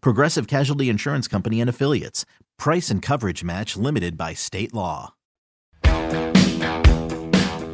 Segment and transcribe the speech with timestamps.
[0.00, 2.24] Progressive Casualty Insurance Company and Affiliates.
[2.58, 5.14] Price and coverage match limited by state law.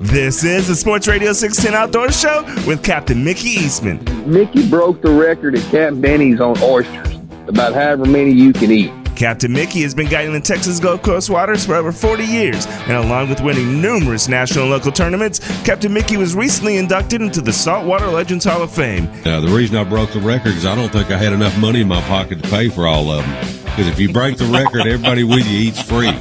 [0.00, 4.04] This is the Sports Radio 610 Outdoor Show with Captain Mickey Eastman.
[4.30, 7.14] Mickey broke the record at Camp Benny's on oysters,
[7.46, 8.92] about however many you can eat.
[9.16, 12.92] Captain Mickey has been guiding the Texas Gulf Coast waters for over 40 years, and
[12.92, 17.52] along with winning numerous national and local tournaments, Captain Mickey was recently inducted into the
[17.52, 19.10] Saltwater Legends Hall of Fame.
[19.24, 21.82] Now, the reason I broke the record is I don't think I had enough money
[21.82, 23.62] in my pocket to pay for all of them.
[23.64, 26.12] Because if you break the record, everybody with you eats free.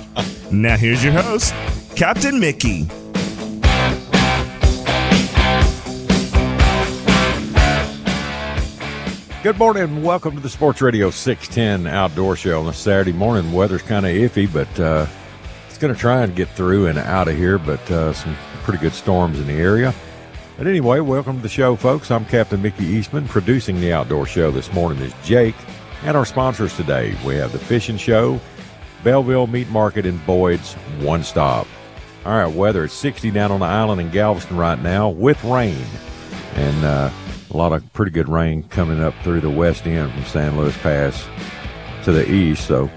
[0.51, 1.53] Now here's your host,
[1.95, 2.87] Captain Mickey.
[9.43, 13.49] Good morning and welcome to the Sports Radio 610 Outdoor Show on a Saturday morning.
[13.49, 15.07] The weather's kind of iffy, but uh,
[15.67, 18.77] it's going to try and get through and out of here, but uh, some pretty
[18.77, 19.95] good storms in the area.
[20.59, 22.11] But anyway, welcome to the show, folks.
[22.11, 23.27] I'm Captain Mickey Eastman.
[23.27, 25.55] Producing the Outdoor Show this morning is Jake.
[26.03, 28.39] And our sponsors today, we have the Fishing Show,
[29.03, 31.65] Belleville Meat Market, and Boyd's One Stop.
[32.27, 35.83] All right, weather, it's 60 down on the island in Galveston right now with rain.
[36.53, 37.09] And, uh,
[37.53, 40.77] a lot of pretty good rain coming up through the west end from San Luis
[40.77, 41.27] Pass
[42.03, 42.65] to the east.
[42.65, 42.89] So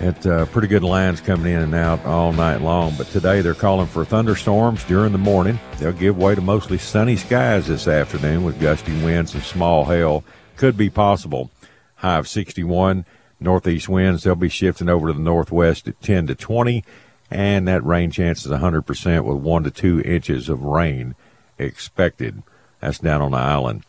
[0.00, 2.94] it's uh, pretty good lines coming in and out all night long.
[2.98, 5.58] But today they're calling for thunderstorms during the morning.
[5.78, 10.24] They'll give way to mostly sunny skies this afternoon with gusty winds and small hail.
[10.56, 11.50] Could be possible.
[11.96, 13.06] High of 61.
[13.38, 16.84] Northeast winds, they'll be shifting over to the northwest at 10 to 20.
[17.30, 21.14] And that rain chance is 100% with 1 to 2 inches of rain
[21.58, 22.42] expected.
[22.80, 23.84] That's down on the island.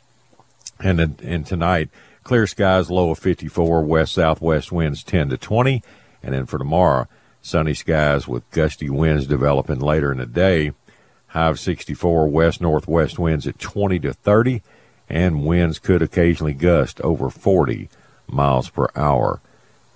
[0.80, 1.90] And and tonight,
[2.24, 5.84] clear skies, low of 54, west southwest winds 10 to 20.
[6.22, 7.08] And then for tomorrow,
[7.42, 10.74] sunny skies with gusty winds developing later in the day.
[11.28, 14.62] High of 64, west northwest winds at 20 to 30,
[15.09, 17.90] and winds could occasionally gust over 40
[18.28, 19.42] miles per hour.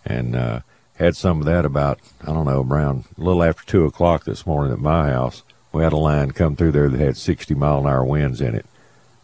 [0.06, 0.60] And uh,
[0.96, 4.46] had some of that about, I don't know, around a little after 2 o'clock this
[4.46, 5.44] morning at my house.
[5.72, 8.56] We had a line come through there that had 60 mile an hour winds in
[8.56, 8.66] it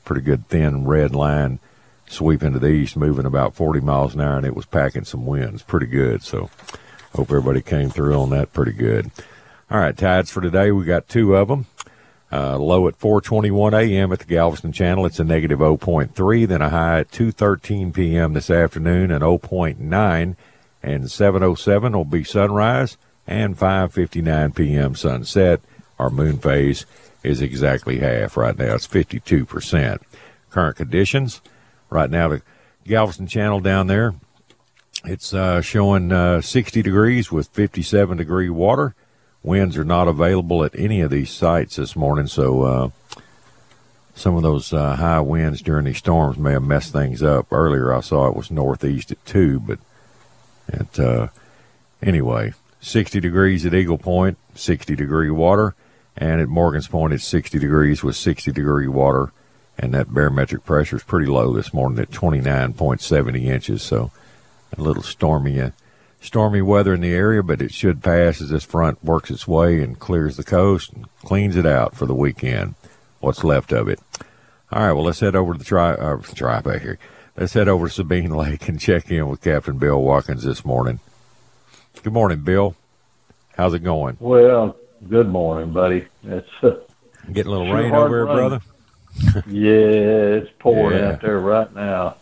[0.07, 1.59] pretty good thin red line
[2.07, 5.25] sweeping to the east, moving about 40 miles an hour, and it was packing some
[5.25, 6.23] winds pretty good.
[6.23, 6.49] So
[7.13, 9.11] hope everybody came through on that pretty good.
[9.69, 11.65] All right, tides for today, we got two of them.
[12.31, 14.13] Uh, low at 4:21 a.m.
[14.13, 16.47] at the Galveston Channel, it's a negative 0.3.
[16.47, 18.33] Then a high at 2:13 p.m.
[18.33, 20.35] this afternoon, and 0.9.
[20.83, 24.95] And 7:07 will be sunrise, and 5:59 p.m.
[24.95, 25.61] sunset.
[25.99, 26.85] Our moon phase
[27.27, 28.75] is exactly half right now.
[28.75, 30.01] It's 52%.
[30.49, 31.41] Current conditions
[31.89, 32.41] right now, the
[32.85, 34.15] Galveston Channel down there,
[35.05, 38.95] it's uh, showing uh, 60 degrees with 57 degree water.
[39.43, 42.89] Winds are not available at any of these sites this morning, so uh,
[44.15, 47.47] some of those uh, high winds during these storms may have messed things up.
[47.51, 49.79] Earlier, I saw it was northeast at two, but
[50.67, 51.27] at uh,
[52.01, 55.75] anyway, 60 degrees at Eagle Point, 60 degree water.
[56.17, 59.31] And at Morgan's Point, it's 60 degrees with 60 degree water,
[59.77, 63.83] and that barometric pressure is pretty low this morning at 29.70 inches.
[63.83, 64.11] So
[64.75, 65.71] a little stormy, uh,
[66.19, 69.81] stormy weather in the area, but it should pass as this front works its way
[69.83, 72.73] and clears the coast and cleans it out for the weekend.
[73.19, 73.99] What's left of it.
[74.71, 76.97] All right, well, let's head over to the tri, uh, back here.
[77.37, 80.99] Let's head over to Sabine Lake and check in with Captain Bill Watkins this morning.
[82.01, 82.75] Good morning, Bill.
[83.55, 84.17] How's it going?
[84.19, 86.07] Well, Good morning, buddy.
[86.23, 86.77] It's uh,
[87.31, 88.61] getting a little rain over here, brother.
[89.47, 91.11] yeah, it's pouring yeah.
[91.11, 92.17] out there right now.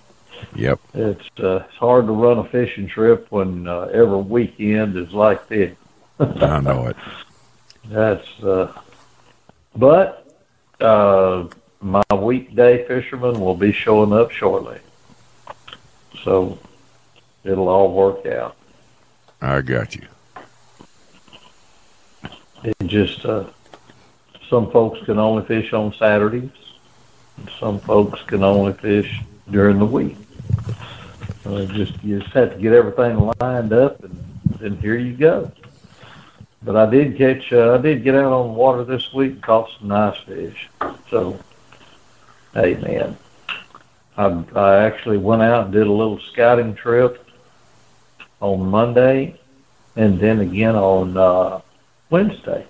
[0.56, 0.80] Yep.
[0.94, 5.48] It's uh, it's hard to run a fishing trip when uh, every weekend is like
[5.48, 5.76] this.
[6.20, 6.98] I know it.
[7.86, 8.74] That's uh,
[9.76, 10.36] but
[10.82, 11.48] uh,
[11.80, 14.80] my weekday fishermen will be showing up shortly,
[16.24, 16.60] so
[17.46, 18.58] it'll all work out.
[19.42, 20.08] I got you.
[22.88, 23.46] Just uh,
[24.50, 26.52] some folks can only fish on Saturdays.
[27.38, 30.18] And some folks can only fish during the week.
[31.46, 34.26] Uh, just you just have to get everything lined up, and
[34.60, 35.52] then here you go.
[36.64, 39.44] But I did catch, uh, I did get out on the water this week, and
[39.44, 40.70] caught some nice fish.
[41.12, 41.40] So,
[42.54, 43.16] hey man,
[44.18, 47.24] I I actually went out and did a little scouting trip
[48.40, 49.40] on Monday,
[49.96, 51.62] and then again on uh,
[52.10, 52.66] Wednesday,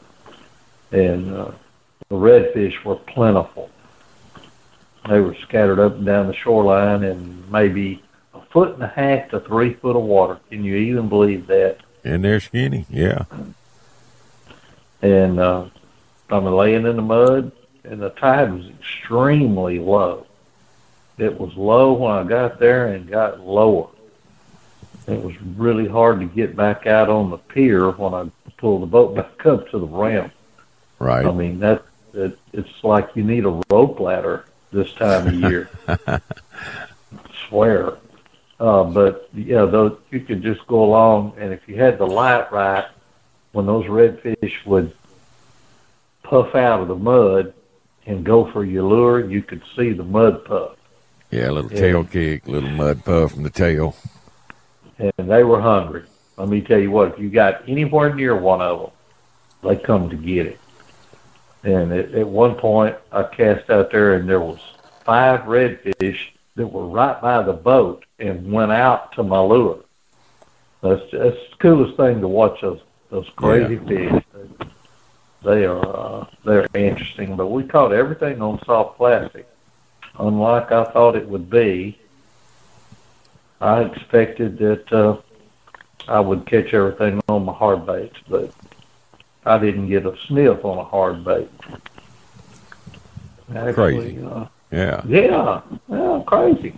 [0.96, 1.52] and uh,
[2.10, 3.70] the redfish were plentiful.
[5.10, 8.02] They were scattered up and down the shoreline in maybe
[8.34, 10.40] a foot and a half to three foot of water.
[10.50, 11.80] Can you even believe that?
[12.04, 12.86] And they're skinny.
[12.90, 13.26] Yeah.
[15.02, 15.66] And uh,
[16.30, 17.52] I'm laying in the mud,
[17.84, 20.26] and the tide was extremely low.
[21.18, 23.90] It was low when I got there and got lower.
[25.08, 28.88] It was really hard to get back out on the pier when I pulled the
[28.88, 30.34] boat back up to the ramp.
[31.00, 31.26] Right.
[31.26, 31.84] I mean, that
[32.14, 35.70] it, it's like you need a rope ladder this time of year.
[37.48, 37.98] swear.
[38.60, 42.52] Uh, but yeah, though you could just go along, and if you had the light
[42.52, 42.86] right,
[43.52, 44.94] when those redfish would
[46.24, 47.54] puff out of the mud
[48.06, 50.78] and go for your lure, you could see the mud puff,
[51.32, 51.80] Yeah, a little Yeah.
[51.80, 53.96] tail kick, little mud puff from the tail.
[55.00, 56.04] and they were hungry.
[56.38, 58.90] Let me tell you what: if you got anywhere near one of them,
[59.64, 60.60] they come to get it.
[61.66, 64.60] And at, at one point, I cast out there, and there was
[65.04, 66.20] five redfish
[66.56, 69.84] that were right by the boat and went out to my lure.
[70.82, 74.24] That's that's the coolest thing to watch those those crazy fish.
[75.44, 79.48] They are uh, they're interesting, but we caught everything on soft plastic,
[80.20, 81.98] unlike I thought it would be.
[83.60, 85.18] I expected that uh,
[86.08, 88.54] I would catch everything on my hard baits, but
[89.46, 91.50] I didn't get a sniff on a hard bait.
[93.56, 94.24] Actually, Crazy.
[94.24, 95.02] Uh, Yeah.
[95.08, 96.74] yeah, yeah, crazy.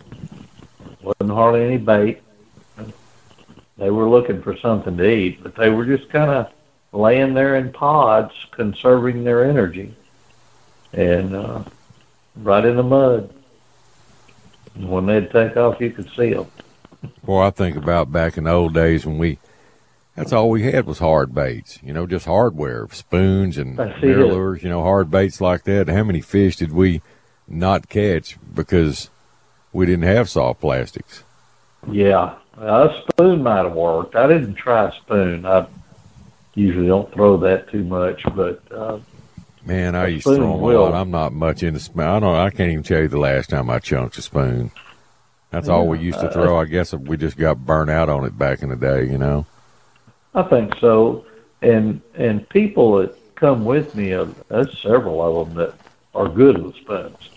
[1.01, 2.21] Wasn't hardly any bait.
[3.77, 6.51] They were looking for something to eat, but they were just kind of
[6.91, 9.95] laying there in pods, conserving their energy,
[10.93, 11.63] and uh,
[12.37, 13.29] right in the mud.
[14.75, 16.47] And when they'd take off, you could see them.
[17.23, 19.37] Boy, I think about back in the old days when we,
[20.17, 24.69] that's all we had was hard baits, you know, just hardware, spoons and lures, you
[24.69, 25.87] know, hard baits like that.
[25.87, 27.03] How many fish did we
[27.47, 29.11] not catch because
[29.71, 31.23] we didn't have soft plastics?
[31.91, 34.15] Yeah, a spoon might have worked.
[34.15, 35.45] I didn't try a spoon.
[35.45, 35.67] I
[36.55, 38.97] usually don't throw that too much, but uh,
[39.63, 40.93] Man, I used to throw them a lot.
[40.95, 42.07] I'm not much into spoon.
[42.07, 42.35] I don't.
[42.35, 44.71] I can't even tell you the last time I chunked a spoon.
[45.51, 46.59] That's all we used to uh, throw.
[46.59, 49.05] I guess we just got burnt out on it back in the day.
[49.05, 49.45] You know.
[50.37, 51.25] I think so.
[51.63, 55.73] And and people that come with me, uh, there's several of them that
[56.13, 57.31] are good with spoons,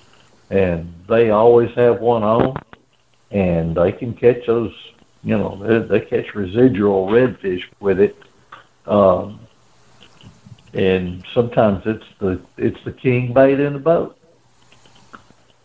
[0.50, 2.54] and they always have one on,
[3.30, 4.74] and they can catch those.
[5.24, 8.16] You know, they, they catch residual redfish with it.
[8.86, 9.40] Um,
[10.74, 14.18] and sometimes it's the it's the king bait in the boat,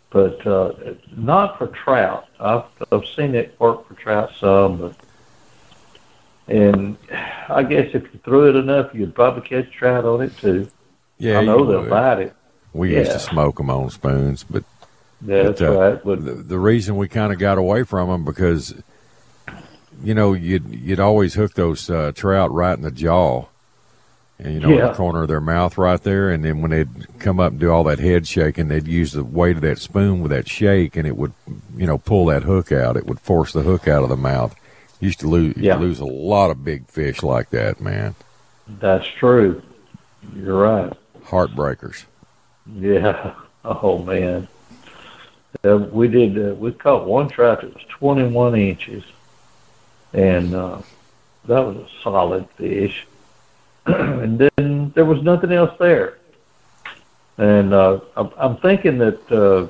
[0.09, 0.71] but uh,
[1.17, 2.27] not for trout.
[2.39, 5.04] I've I've seen it work for trout some, but
[6.47, 6.97] and
[7.49, 10.69] I guess if you threw it enough, you'd probably catch trout on it too.
[11.17, 11.89] Yeah, I know they'll would.
[11.89, 12.35] bite it.
[12.73, 14.63] We used to smoke them on spoons, but
[15.25, 16.03] Yeah, that's But, uh, right.
[16.03, 18.73] But the, the reason we kind of got away from them because
[20.03, 23.45] you know you'd you'd always hook those uh, trout right in the jaw
[24.39, 27.19] and you know in the corner of their mouth right there and then when they'd
[27.19, 30.21] come up and do all that head shaking they'd use the weight of that spoon
[30.21, 31.31] with that shake and it would
[31.77, 34.53] you know pull that hook out it would force the hook out of the mouth
[34.99, 35.77] used to lose Yeah.
[35.77, 38.15] lose a lot of big fish like that man
[38.79, 39.61] that's true.
[40.35, 40.93] You're right.
[41.25, 42.05] heartbreakers
[42.75, 43.33] Yeah.
[43.63, 44.47] Oh man.
[45.63, 46.37] Uh, we did.
[46.37, 49.03] Uh, we caught one trout that was 21 inches,
[50.13, 50.77] and uh,
[51.45, 53.07] that was a solid fish.
[53.87, 56.19] and then there was nothing else there.
[57.39, 59.65] And uh, I'm, I'm thinking that uh,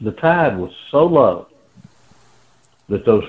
[0.00, 1.48] the tide was so low
[2.88, 3.24] that those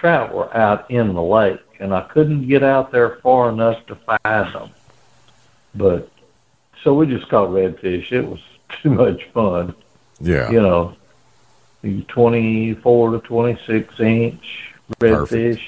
[0.00, 3.94] trout were out in the lake, and I couldn't get out there far enough to
[3.94, 4.70] find them.
[5.74, 6.10] But
[6.82, 8.10] so we just caught redfish.
[8.10, 8.40] It was
[8.82, 9.74] too much fun
[10.20, 10.94] yeah you know,
[11.82, 15.60] the 24 to 26 inch redfish,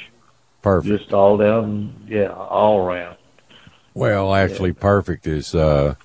[0.61, 3.17] perfect just all down, yeah, all around.
[3.95, 5.97] Well, actually, perfect is uh,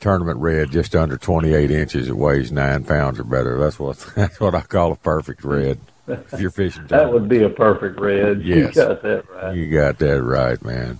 [0.00, 2.08] tournament red, just under 28 inches.
[2.08, 3.58] It weighs nine pounds or better.
[3.58, 5.78] That's what that's what I call a perfect red.
[6.32, 8.42] if you're fishing That would be a perfect red.
[8.42, 8.74] Yes.
[8.76, 9.56] You got that right.
[9.56, 10.98] You got that right, man.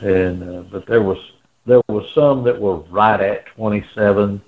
[0.00, 1.18] And uh, but there was
[1.66, 4.40] there was some that were right at 27,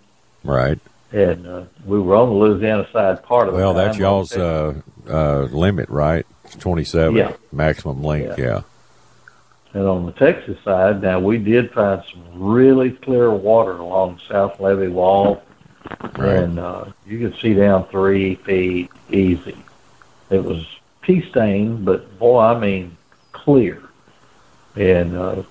[0.44, 0.78] Right.
[1.12, 4.74] and uh, we were on the Louisiana side part of the Well, that's y'all's uh,
[5.08, 6.26] uh, limit, right?
[6.58, 7.32] 27 Yeah.
[7.52, 8.38] maximum length.
[8.38, 8.62] Yeah.
[9.72, 14.32] And on the Texas side, now we did find some really clear water along the
[14.34, 15.42] South Levee Wall,
[16.16, 16.36] Right.
[16.38, 19.56] and uh, you could see down three feet easy.
[20.30, 20.66] It was
[21.02, 22.96] pea stained, but boy, I mean
[23.32, 23.82] clear.
[24.76, 25.42] And uh,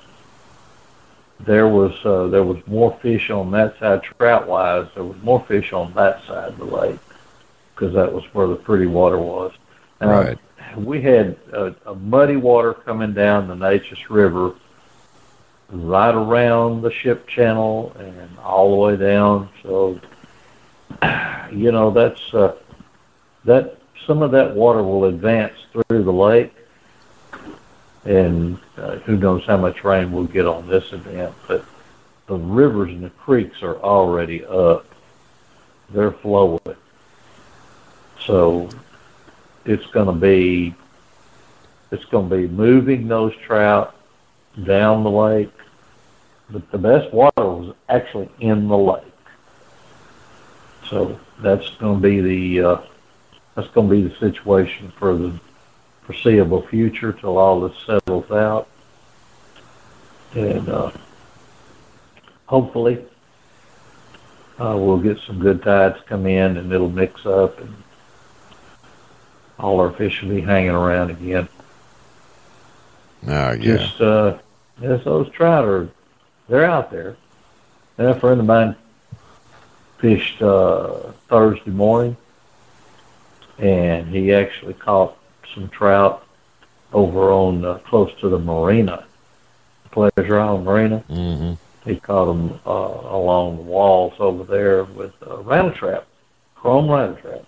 [1.40, 4.88] there was uh, there was more fish on that side, trout wise.
[4.96, 7.00] There was more fish on that side of the lake
[7.74, 9.52] because that was where the pretty water was.
[10.00, 10.38] And I- Right.
[10.78, 14.54] we had a, a muddy water coming down the Neches River
[15.70, 19.50] right around the ship channel and all the way down.
[19.64, 20.00] So,
[21.52, 22.56] you know, that's uh,
[23.46, 26.54] that some of that water will advance through the lake,
[28.04, 31.34] and uh, who knows how much rain we'll get on this event.
[31.48, 31.66] But
[32.28, 34.86] the rivers and the creeks are already up;
[35.90, 36.60] they're flowing.
[38.26, 38.70] So
[39.66, 40.74] it's going to be
[41.92, 43.96] it's going to be moving those trout
[44.64, 45.52] down the lake.
[46.50, 49.04] But the best water was actually in the lake.
[50.90, 52.82] So that's going to be the uh,
[53.56, 55.40] that's going to be the situation for the
[56.04, 58.68] foreseeable future till all this settles out,
[60.34, 60.92] and uh,
[62.46, 63.04] hopefully
[64.60, 67.76] uh, we'll get some good tides come in and it'll mix up and
[69.60, 71.48] all our fish will be hanging around again.
[73.28, 73.78] Oh, yeah.
[73.78, 74.38] Just uh,
[74.82, 75.90] yes, those trout are
[76.48, 77.18] they're out there.
[77.98, 78.76] And a friend of mine
[79.98, 82.16] fished uh, Thursday morning,
[83.58, 85.18] and he actually caught
[85.54, 86.26] some trout
[86.94, 89.06] over on uh, close to the marina,
[89.92, 91.00] Pleasure Island Marina.
[91.08, 91.54] hmm
[91.86, 96.06] He caught them uh, along the walls over there with uh, rattle trap,
[96.56, 97.46] chrome rattle trap.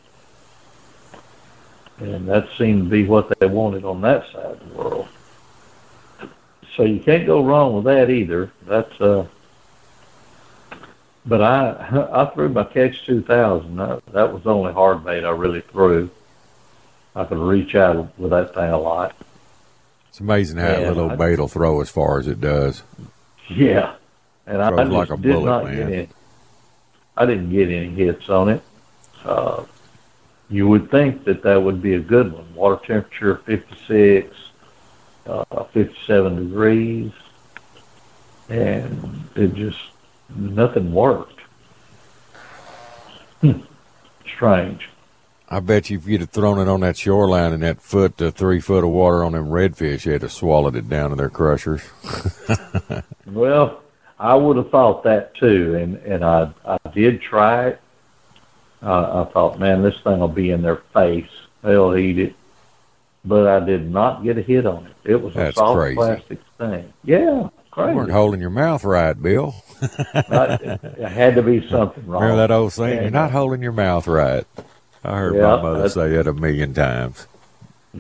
[2.00, 5.08] And that seemed to be what they wanted on that side of the world.
[6.76, 8.52] So you can't go wrong with that either.
[8.68, 9.26] That's uh
[11.28, 13.76] but I I threw my catch two thousand.
[13.78, 16.10] That, that was the only hard bait I really threw.
[17.16, 19.16] I could reach out with that thing a lot.
[20.10, 22.84] It's amazing how that little I- bait will throw as far as it does.
[23.50, 23.96] Yeah,
[24.46, 25.76] and I, I just like a did bullet, not man.
[25.76, 26.10] get any.
[27.16, 28.62] I didn't get any hits on it.
[29.24, 29.64] Uh,
[30.50, 32.54] you would think that that would be a good one.
[32.54, 34.36] Water temperature 56,
[35.26, 37.12] uh, 57 degrees,
[38.50, 39.80] and it just
[40.36, 41.40] nothing worked.
[43.42, 43.62] Hmm.
[44.26, 44.90] Strange.
[45.50, 48.32] I bet you if you'd have thrown it on that shoreline and that foot to
[48.32, 51.82] three foot of water on them redfish, they'd have swallowed it down in their crushers.
[53.28, 53.82] Well,
[54.20, 57.82] I would have thought that too, and and I I did try it.
[58.82, 61.28] Uh, I thought, man, this thing will be in their face.
[61.62, 62.36] They'll eat it,
[63.26, 64.94] but I did not get a hit on it.
[65.12, 65.96] It was That's a soft crazy.
[65.98, 66.94] plastic thing.
[67.04, 69.56] Yeah, You weren't holding your mouth right, Bill.
[69.80, 72.24] It had to be something wrong.
[72.24, 72.96] Remember that old saying?
[72.96, 73.02] Yeah.
[73.04, 74.44] You're not holding your mouth right.
[75.04, 77.28] I heard Yeah, my mother say that a million times.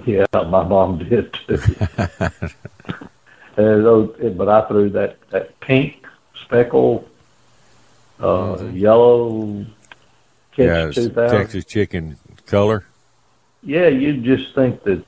[0.06, 1.58] Yeah, my mom did too.
[3.56, 6.06] those, but I threw that that pink
[6.44, 7.08] speckle,
[8.20, 9.66] uh, yellow
[10.58, 10.62] Mm-hmm.
[10.64, 11.38] yeah, it's two thousand.
[11.38, 12.86] Texas chicken color.
[13.64, 15.04] Yeah, you'd just think that,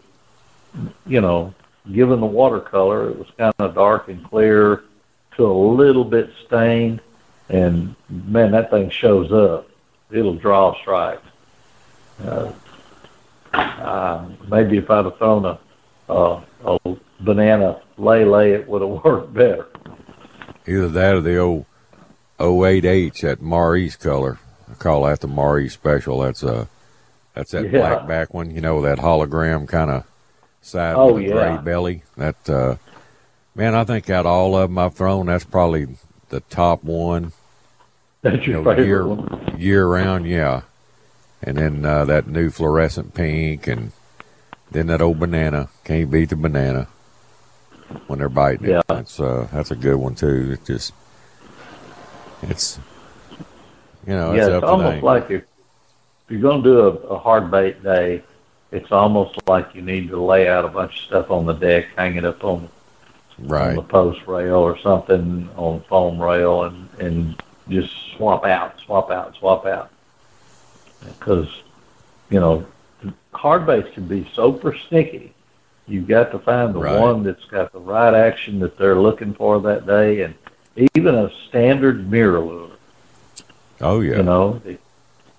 [1.08, 1.54] you know,
[1.92, 4.84] given the watercolor, it was kind of dark and clear
[5.38, 7.02] to a little bit stained,
[7.50, 9.68] and man, that thing shows up.
[10.12, 11.22] It'll draw strikes.
[12.24, 12.52] Uh,
[13.54, 15.60] uh, maybe if I'd have thrown a,
[16.10, 16.80] a, a
[17.22, 19.68] banana lay lay, it would have worked better.
[20.68, 21.66] Either that or the old
[22.40, 24.40] 08H, that Maurice color.
[24.70, 26.20] I call that the Maurice special.
[26.20, 26.68] That's a
[27.34, 27.80] that's that Yeah.
[27.80, 30.04] black back one, you know, that hologram kind of
[30.62, 31.34] side Oh, with a yeah.
[31.34, 32.04] gray belly.
[32.18, 32.76] That uh
[33.56, 35.88] man, I think out of all of them I've thrown, that's probably
[36.30, 37.32] the top one.
[38.22, 39.56] That's You your know, favorite year one.
[39.58, 40.62] year round, yeah.
[41.42, 43.94] And then uh, that new fluorescent pink, and
[44.72, 45.70] then that old banana.
[45.86, 46.88] Can't beat the banana
[48.08, 48.80] when they're biting Yeah.
[48.80, 48.88] it.
[48.88, 50.52] That's uh, that's a good one too.
[50.52, 50.94] It just
[52.44, 52.78] it's
[54.06, 55.48] you know yeah, it's it's almost like if, if
[56.30, 58.22] you're going to do a, a hard bait day,
[58.72, 61.88] it's almost like you need to lay out a bunch of stuff on the deck,
[61.96, 62.70] hang it up on,
[63.70, 68.80] on the post rail or something on the foam rail, and and just swap out,
[68.82, 69.92] swap out, swap out.
[71.20, 71.48] Because
[72.30, 72.66] you know
[73.34, 75.32] hard base can be so persnickety.
[75.88, 77.00] You've got to find the Right.
[77.00, 80.36] one that's got the right action that they're looking for that day, and
[80.96, 82.72] even a standard MirrOlure.
[83.82, 84.18] Oh yeah.
[84.18, 84.62] You know,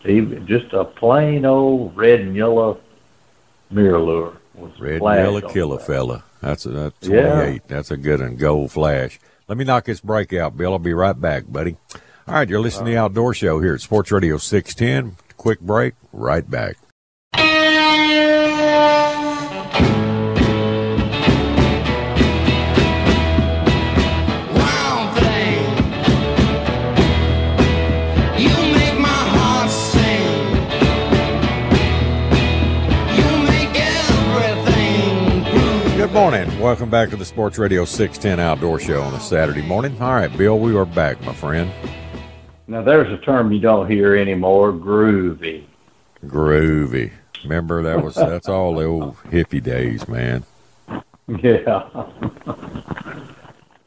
[0.04, 2.80] even just a plain old red and yellow
[3.73, 4.37] MirrOlure.
[4.79, 5.87] Red and yellow killer that.
[5.87, 6.25] fella.
[6.41, 7.35] That's a that's Yeah.
[7.35, 7.62] 28.
[7.69, 8.37] That's a good one.
[8.37, 9.19] Gold flash.
[9.49, 10.73] Let me knock this break out, Bill.
[10.73, 11.77] I'll be right back, buddy.
[12.29, 15.17] All right, you're listening to the Outdoor Show here at Sports Radio 610.
[15.37, 16.77] Quick break, right back.
[36.21, 36.61] Morning.
[36.61, 39.97] Welcome back to the Sports Radio 610 Outdoor Show on a Saturday morning.
[40.03, 41.73] All right, Bill, we are back, my friend.
[42.67, 45.65] Now, there's a term you don't hear anymore: groovy.
[46.27, 47.11] Groovy.
[47.43, 50.45] Remember that was that's all the old hippie days, man.
[51.27, 51.89] Yeah.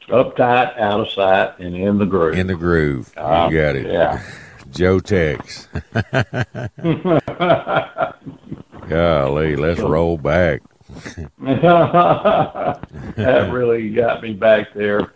[0.08, 2.36] Uptight, out of sight, and in the groove.
[2.36, 3.14] In the groove.
[3.16, 3.86] Ah, you got it.
[3.86, 4.24] yeah.
[4.72, 5.68] Joe Tex.
[8.90, 10.62] Golly, let's roll back.
[11.40, 12.80] that
[13.52, 15.12] really got me back there.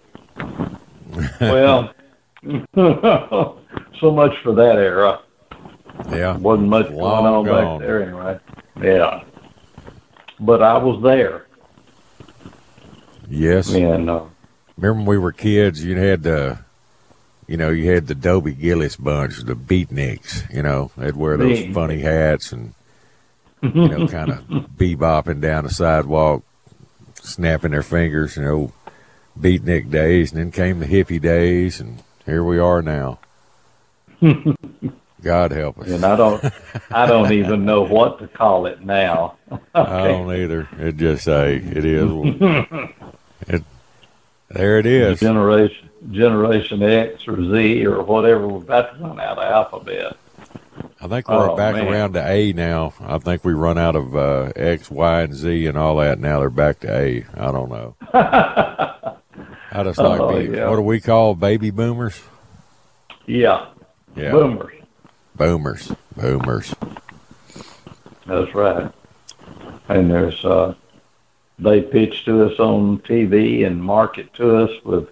[1.42, 1.94] Well,
[2.76, 3.60] so
[4.02, 5.22] much for that era.
[6.10, 6.38] Yeah.
[6.38, 7.80] Wasn't much Long going on gone.
[7.80, 8.40] back there anyway.
[8.82, 9.24] Yeah.
[10.40, 11.48] But I was there.
[13.30, 13.74] Yes.
[13.74, 14.24] And uh,
[14.78, 16.60] Remember when we were kids, you had the,
[17.48, 21.66] you know, you had the Dobie Gillis bunch, the beatniks, you know, they'd wear those
[21.74, 22.74] funny hats and,
[23.62, 24.40] you know, kind of
[24.78, 26.44] bebopping down the sidewalk,
[27.16, 28.74] snapping their fingers, you know,
[29.40, 30.32] beatnik days.
[30.32, 33.20] And then came the hippie days, and here we are now.
[35.24, 35.90] God help us.
[35.90, 36.44] and I don't
[36.92, 39.36] I don't even know what to call it now.
[39.74, 40.70] I don't either.
[40.78, 42.10] It just say it is.
[43.48, 43.64] It,
[44.50, 45.20] there it is.
[45.20, 48.48] Generation Generation X or Z or whatever.
[48.48, 50.16] We're about to run out of alphabet.
[51.00, 51.88] I think we're Oh, back man.
[51.88, 52.94] around to A now.
[53.00, 56.20] I think we run out of uh, X, Y, and Z and all that.
[56.20, 57.25] Now they're back to A.
[57.36, 57.96] I don't know.
[58.14, 60.70] I just like Oh, be, yeah.
[60.70, 62.20] what do we call baby boomers?
[63.27, 63.68] Yeah.
[64.16, 64.74] Yeah, Boomers.
[65.36, 66.74] boomers, boomers.
[68.25, 68.92] That's right.
[69.90, 70.74] And there's uh
[71.60, 75.10] they pitch to us on TV and market to us with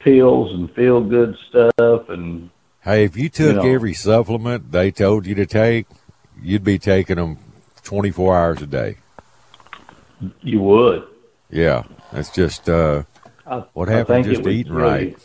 [0.00, 2.50] pills and feel good stuff and
[2.84, 3.62] Hey, if you took know.
[3.62, 5.86] every supplement they told you to take,
[6.42, 7.38] you'd be taking them
[7.84, 8.96] 24 hours a day.
[10.42, 11.06] you would.
[11.48, 13.04] Yeah, that's just uh,
[13.46, 15.16] I, what happened just eating right.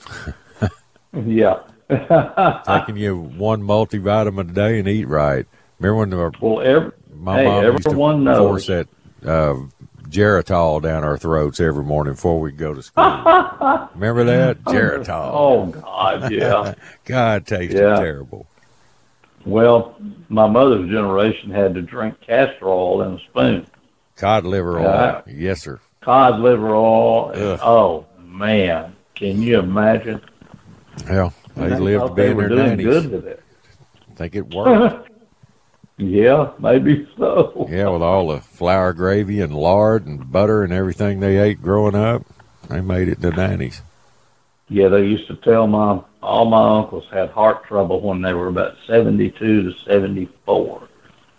[0.62, 0.70] you.
[1.26, 1.60] yeah.
[2.68, 5.46] Taking you one multivitamin a day and eat right.
[5.80, 8.88] Remember when the well, every, My Hey, mom used to everyone force knows.
[9.24, 9.56] that uh,
[10.10, 13.04] Geritol down our throats every morning before we go to school.
[13.96, 15.32] Remember that Geritol?
[15.34, 16.74] oh God, yeah.
[17.06, 17.96] God, it tasted Yeah.
[18.00, 18.48] terrible.
[19.46, 19.96] well,
[20.30, 23.68] my mother's generation had to drink castor oil in a spoon.
[24.16, 25.22] Cod liver oil, Yeah.
[25.28, 25.80] yes sir.
[26.02, 27.32] Cod liver oil.
[27.36, 27.60] Ugh.
[27.62, 30.22] oh man, can you imagine?
[31.10, 32.86] Well, they lived to be in their doing nineties.
[32.86, 33.44] good with it.
[34.12, 35.10] I Think it worked?
[35.98, 37.68] Yeah, maybe so.
[37.70, 41.96] yeah, with all the flour gravy and lard and butter and everything they ate growing
[41.96, 42.24] up,
[42.70, 43.82] they made it in the nineties.
[44.70, 48.48] Yeah, they used to tell my all my uncles had heart trouble when they were
[48.48, 50.88] about seventy-two to seventy-four,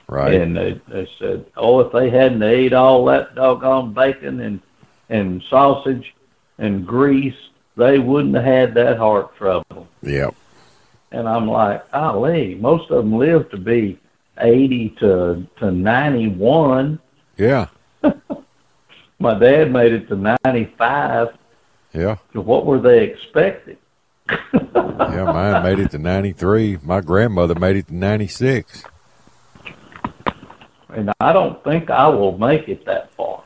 [0.09, 0.35] Right.
[0.35, 4.61] and they they said, oh, if they hadn't ate all that doggone bacon and
[5.09, 6.14] and sausage
[6.59, 7.37] and grease,
[7.77, 9.87] they wouldn't have had that heart trouble.
[10.03, 10.35] Yep.
[11.12, 13.99] And I'm like, golly, most of them live to be
[14.40, 16.98] eighty to to ninety-one.
[17.37, 17.68] Yeah.
[19.18, 21.29] My dad made it to ninety-five.
[21.92, 22.16] Yeah.
[22.33, 23.77] So what were they expecting?
[24.98, 25.24] Yeah.
[25.24, 26.77] Mine made it to ninety three.
[26.83, 28.83] My grandmother made it to ninety six.
[30.88, 33.44] And I don't think I will make it that far.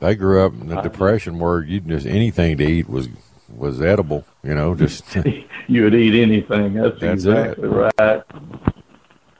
[0.00, 3.08] They grew up in the depression where you just anything to eat was
[3.54, 4.24] was edible.
[4.42, 5.04] You know, just
[5.68, 6.74] you would eat anything.
[6.74, 8.22] That's, That's exactly right.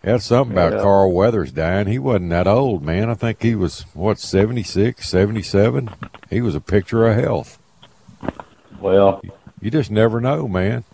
[0.03, 0.83] That's something about Yeah.
[0.83, 1.87] Carl Weathers dying.
[1.87, 3.11] He wasn't that old, man.
[3.11, 5.91] I think he was, what, 76, 77?
[6.31, 7.59] He was a picture of health.
[8.81, 9.21] Well,
[9.61, 10.85] You just never know, man.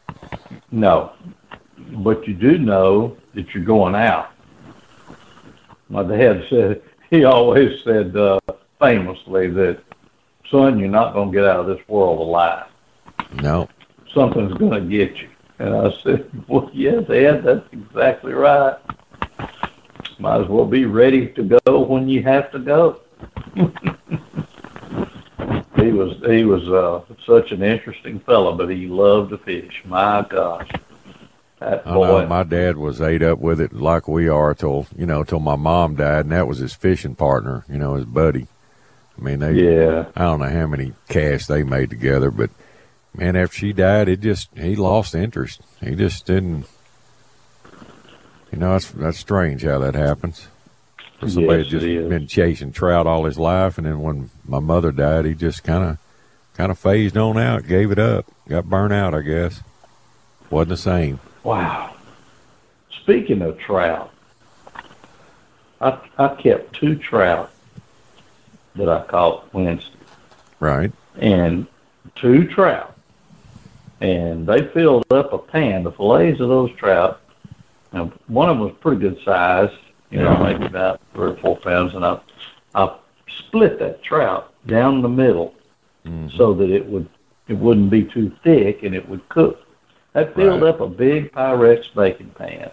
[0.72, 1.12] no.
[1.92, 4.30] But you do know that you're going out.
[5.88, 8.40] My dad said, he always said uh,
[8.80, 9.78] famously that,
[10.50, 12.66] son, you're not going to get out of this world alive.
[13.34, 13.68] No.
[14.12, 15.28] Something's going to get you.
[15.58, 18.76] And I said, well, yes, Ed, that's exactly right.
[20.18, 23.00] might as well be ready to go when you have to go.
[25.76, 29.82] he was he was uh, such an interesting fellow, but he loved to fish.
[29.86, 30.70] My gosh,
[31.58, 32.06] that I boy.
[32.06, 35.40] know my dad was ate up with it like we are till you know till
[35.40, 38.46] my mom died, and that was his fishing partner, you know, his buddy.
[39.18, 42.50] I mean, they yeah, I don't know how many casts they made together, but
[43.16, 45.60] man, after she died, it just he lost interest.
[45.82, 46.66] He just didn't.
[48.52, 50.48] You know, that's that's strange how that happens.
[51.18, 54.58] For somebody Yes, that's just been chasing trout all his life, and then when my
[54.60, 55.98] mother died, he just kind of
[56.54, 59.60] kind of phased on out, gave it up, got burnt out, I guess.
[60.50, 61.20] Wasn't the same.
[61.42, 61.92] wow.
[63.02, 64.12] Speaking of trout,
[65.80, 67.50] I I kept two trout
[68.74, 69.90] that I caught Wednesday.
[70.58, 70.92] Right.
[71.18, 71.66] and
[72.14, 72.95] two trout.
[74.00, 75.84] And they filled up a pan.
[75.84, 77.20] The fillets of those trout,
[77.92, 79.70] And one of them was pretty good size,
[80.10, 80.42] you know, Yeah.
[80.42, 81.94] maybe about three or four pounds.
[81.94, 82.18] And I,
[82.74, 82.94] I
[83.38, 85.54] split that trout down the middle
[86.04, 86.36] Mhm.
[86.36, 87.08] so that it would
[87.48, 89.64] it wouldn't be too thick and it would cook.
[90.14, 90.68] That filled Right.
[90.70, 92.70] up a big Pyrex baking pan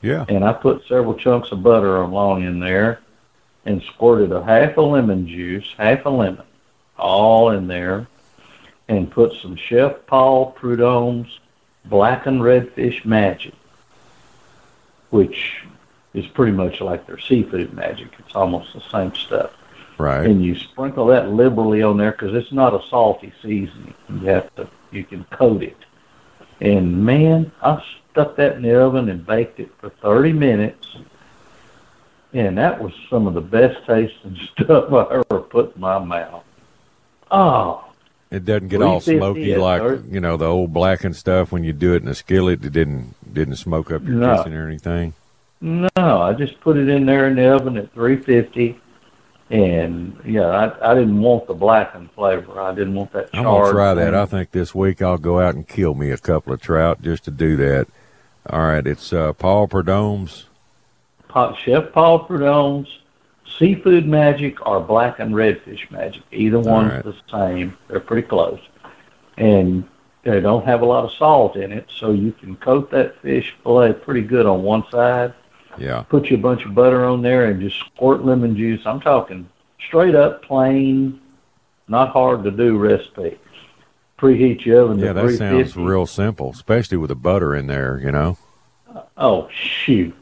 [0.00, 0.24] Yeah.
[0.30, 3.00] and I put several chunks of butter along in there
[3.66, 6.42] and squirted a half a lemon juice, half a lemon,
[6.98, 8.06] all in there,
[8.88, 11.38] and put some Chef Paul Prudhomme's
[11.86, 13.52] Black blackened redfish magic,
[15.10, 15.62] which
[16.14, 18.08] is pretty much like their seafood magic.
[18.18, 19.52] It's almost the same stuff.
[19.98, 20.26] Right.
[20.26, 23.94] And you sprinkle that liberally on there because it's not a salty seasoning.
[24.08, 25.76] You have to, you can coat it.
[26.60, 30.96] And man, I stuck that in the oven and baked it for 30 minutes.
[32.32, 36.44] And that was some of the best tasting stuff I ever put in my mouth.
[37.30, 37.84] Oh,
[38.30, 41.94] It doesn't get all smoky like you know the old blackened stuff when you do
[41.94, 42.64] it in a skillet.
[42.64, 44.36] It didn't didn't smoke up your No.
[44.38, 45.14] kitchen or anything.
[45.60, 48.80] no, I just put it in there in the oven at 350.
[49.50, 52.60] And yeah, I, I didn't want the blackened flavor.
[52.60, 54.14] I didn't want that I'm gonna try that.
[54.14, 57.24] I think this week I'll go out and kill me a couple of trout just
[57.26, 57.86] to do that.
[58.48, 60.46] All right, it's uh, Paul Prudhomme's.
[61.64, 62.88] Chef Paul Prudhomme's
[63.58, 66.22] Seafood Magic or Blackened Redfish Magic.
[66.32, 67.04] Either one's right.
[67.04, 67.76] the same.
[67.88, 68.60] They're pretty close.
[69.36, 69.88] And
[70.22, 73.54] they don't have a lot of salt in it, so you can coat that fish
[73.62, 75.34] fillet pretty good on one side.
[75.76, 78.82] Yeah, Put you a bunch of butter on there and just squirt lemon juice.
[78.86, 79.48] I'm talking
[79.86, 81.20] straight up plain,
[81.88, 83.38] not hard to do recipe.
[84.18, 87.98] Preheat your oven yeah, that sounds real simple, especially with the butter in there.
[87.98, 88.38] You know.
[89.16, 90.16] Oh shoot!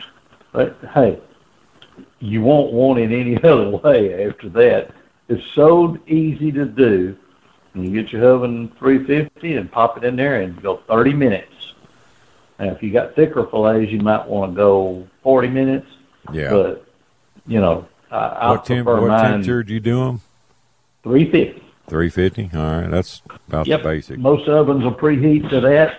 [0.52, 1.20] But hey,
[2.22, 4.92] you won't want it any other way after that.
[5.28, 7.16] It's so easy to do.
[7.74, 11.74] And you get your oven 350 and pop it in there and go 30 minutes.
[12.58, 15.86] Now, if you got thicker fillets, you might want to go 40 minutes.
[16.32, 16.50] Yeah.
[16.50, 16.86] But
[17.46, 20.20] you know, I, I what temp- prefer What mine temperature do you do them?
[21.02, 21.60] 350.
[21.88, 22.48] Three fifty.
[22.54, 23.82] All right, that's about Yep.
[23.82, 24.18] the basic.
[24.18, 25.98] Most ovens will preheat to that.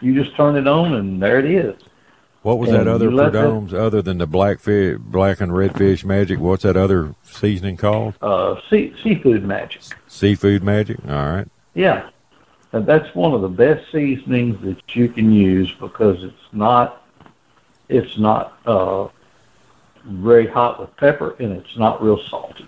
[0.00, 1.74] You just turn it on and there it is.
[2.46, 5.40] What was and that other you let that- Prudhomme's other than the black fish, black
[5.40, 6.38] and red fish magic?
[6.38, 8.14] What's that other seasoning called?
[8.22, 9.82] Uh, sea, seafood magic.
[10.06, 10.96] Seafood magic.
[11.08, 11.48] All right.
[11.74, 12.08] Yeah,
[12.72, 17.02] and that's one of the best seasonings that you can use because it's not
[17.88, 19.08] it's not uh,
[20.04, 22.64] very hot with pepper and it's not real salty.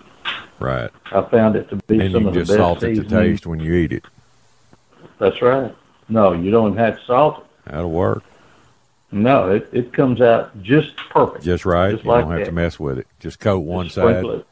[0.59, 0.89] Right.
[1.13, 3.47] I found it to be And some you of the just salt it to taste
[3.47, 4.03] when you eat it.
[5.19, 5.73] That's right.
[6.09, 7.71] No, you don't even have to salt it.
[7.71, 8.23] That'll work.
[9.11, 11.43] No, it, it comes out just perfect.
[11.43, 11.91] Just right.
[11.91, 12.45] Just you like don't have that.
[12.45, 13.07] to mess with it.
[13.19, 14.23] Just coat one Just side.
[14.23, 14.45] it.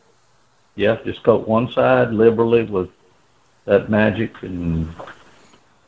[0.76, 2.89] Yeah, just coat one side liberally with
[3.65, 4.91] that magic and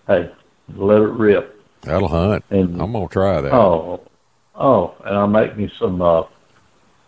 [0.08, 0.30] hey,
[0.76, 1.56] let it rip.
[1.82, 2.44] That'll hunt.
[2.50, 3.54] And I'm gonna try that.
[3.54, 4.02] Oh,
[4.56, 6.02] oh, and I'll make me some.
[6.02, 6.24] Uh,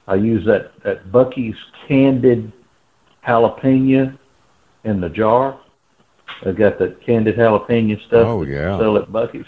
[0.07, 2.51] I use that that Buc-ee's candied
[3.25, 4.17] jalapeno
[4.83, 5.59] in the jar.
[6.45, 8.27] I got the candied jalapeno stuff.
[8.27, 8.77] Oh, yeah.
[8.77, 9.45] Sell at Buc-ee's.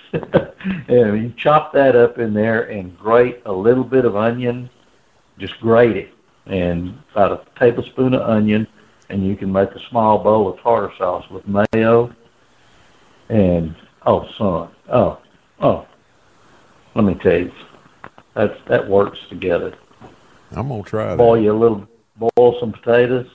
[0.87, 4.69] and you chop that up in there and grate a little bit of onion.
[5.39, 6.09] Just grate it
[6.45, 8.67] and about a tablespoon of onion,
[9.09, 12.13] and you can make a small bowl of tartar sauce with mayo.
[13.29, 15.17] And oh, son, oh,
[15.61, 15.87] oh,
[16.95, 17.51] let me tell you,
[18.35, 19.73] that that works together.
[20.51, 21.17] I'm gonna try that.
[21.17, 23.27] Boil you a little, boil some potatoes,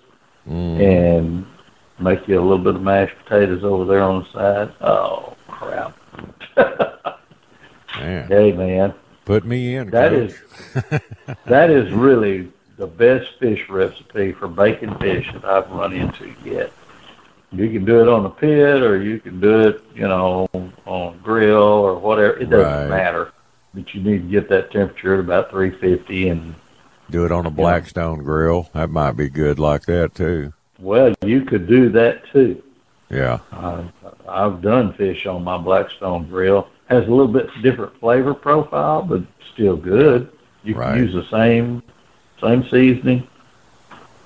[0.48, 0.80] Mm.
[0.80, 1.46] and
[1.98, 4.72] make you a little bit of mashed potatoes over there on the side.
[4.80, 5.96] Oh crap!
[7.96, 9.90] Man, hey man, put me in.
[9.90, 10.38] that is
[11.46, 16.72] that is really the best fish recipe for baking fish that I've run into yet.
[17.50, 20.48] You can do it on a pit, or you can do it, you know,
[20.86, 22.36] on a grill or whatever.
[22.38, 22.88] It doesn't Right.
[22.90, 23.32] matter.
[23.74, 26.54] But you need to get that temperature at about 350, and
[27.10, 28.68] Do it on a Blackstone grill.
[28.74, 30.52] That might be good like that too.
[30.78, 32.62] Well, you could do that too.
[33.10, 33.38] Yeah.
[33.52, 33.84] Uh,
[34.28, 36.68] I've done fish on my Blackstone grill.
[36.88, 40.30] Has a little bit different flavor profile, but still good.
[40.62, 40.94] You Right.
[40.94, 41.82] can use the same
[42.40, 43.26] same seasoning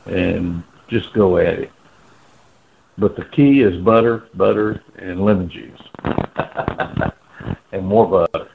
[0.06, 1.72] and just go at it.
[2.98, 5.80] But the key is butter, butter, and lemon juice,
[7.72, 8.48] and more butter.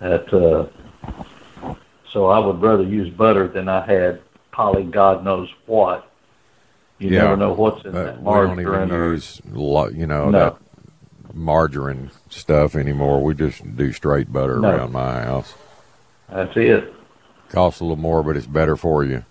[0.00, 1.74] That uh,
[2.10, 4.20] so I would rather use butter than I had
[4.52, 6.09] poly God knows what.
[7.00, 7.22] You Yeah.
[7.22, 10.30] never know what's in But that we don't even margarine or use lo- you know
[10.30, 10.38] No.
[10.38, 13.22] that margarine stuff anymore.
[13.22, 14.68] We just do straight butter No.
[14.70, 15.54] around my house.
[16.32, 16.94] that's it.
[17.48, 19.24] Costs a little more, but it's better for you.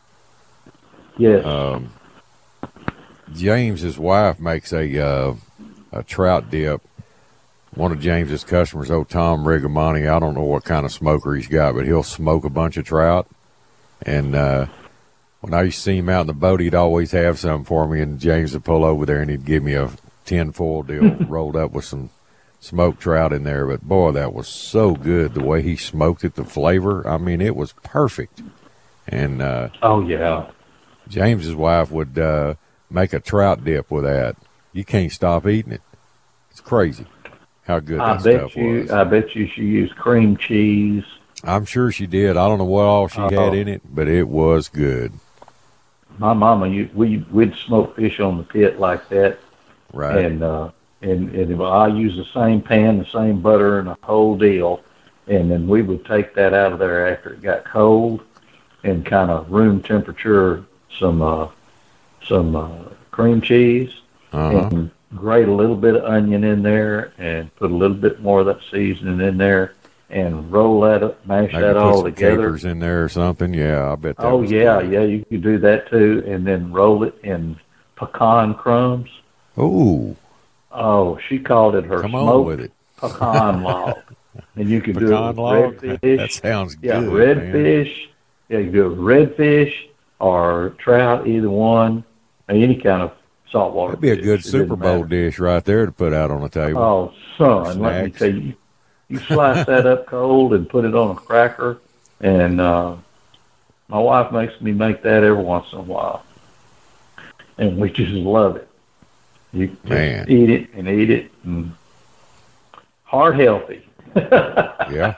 [1.18, 1.46] Yes.
[1.46, 1.92] Um,
[3.34, 5.34] James's wife makes a uh,
[5.94, 6.82] a trout dip.
[7.76, 11.48] One of James's customers, old Tom Rigamani, I don't know what kind of smoker he's
[11.48, 13.28] got, but he'll smoke a bunch of trout.
[14.02, 14.66] And uh,
[15.42, 17.88] when I used to see him out in the boat, he'd always have some for
[17.88, 18.02] me.
[18.02, 19.90] And James would pull over there and he'd give me a
[20.26, 22.10] tin foil deal rolled up with some
[22.60, 23.66] smoked trout in there.
[23.66, 25.34] But boy, that was so good.
[25.34, 28.42] The way he smoked it, the flavor, I mean, it was perfect.
[29.08, 30.50] And uh, oh yeah.
[31.08, 32.54] James's wife would uh,
[32.92, 34.36] make a trout dip with that.
[34.74, 35.82] You can't stop eating it.
[36.52, 37.06] It's crazy
[37.64, 38.82] how good I that bet stuff you.
[38.82, 38.92] was.
[38.92, 41.04] I bet you she used cream cheese.
[41.44, 42.38] I'm sure she did.
[42.38, 43.30] I don't know what all she Oh.
[43.30, 45.14] had in it, but it was good.
[46.20, 49.40] My mama, you, we we'd smoke fish on the pit like that,
[49.94, 50.26] Right.
[50.26, 50.70] and uh,
[51.02, 54.82] and and I use the same pan, the same butter, and the whole deal,
[55.28, 58.22] and then we would take that out of there after it got cold,
[58.84, 60.66] and kind of room temperature
[61.00, 61.48] some uh,
[62.24, 62.70] some uh,
[63.12, 64.02] cream cheese,
[64.34, 64.70] uh-huh.
[64.72, 68.42] and grate a little bit of onion in there, and put a little bit more
[68.42, 69.74] of that seasoning in there,
[70.10, 72.36] and roll that up, mash that put all some together.
[72.38, 73.54] capers in there or something.
[73.54, 74.92] Yeah, I bet that Oh yeah, good.
[74.92, 77.58] yeah, you could do that too, and then roll it in
[77.96, 79.10] pecan crumbs.
[79.58, 80.16] Ooh,
[80.72, 82.72] Oh, she called it her come on smoked with it.
[82.98, 83.98] pecan log,
[84.56, 85.78] and you could do it with log?
[85.82, 86.18] redfish.
[86.18, 87.54] That sounds yeah, good, man.
[87.54, 87.96] redfish.
[88.50, 89.74] Yeah, you can do it with redfish
[90.20, 92.04] or trout, either one,
[92.50, 93.12] any kind of
[93.52, 93.96] saltwater.
[93.96, 96.82] That'd be a good Super Bowl dish right there to put out on the table.
[96.82, 98.54] Oh, son, let me tell you,
[99.10, 101.80] you slice that up cold and put it on a cracker,
[102.22, 102.96] and uh,
[103.88, 106.24] my wife makes me make that every once in a while,
[107.58, 108.68] and we just love it.
[109.52, 110.30] You Man.
[110.30, 111.74] eat it and eat it, and
[113.04, 113.86] heart healthy.
[114.16, 115.16] Yeah.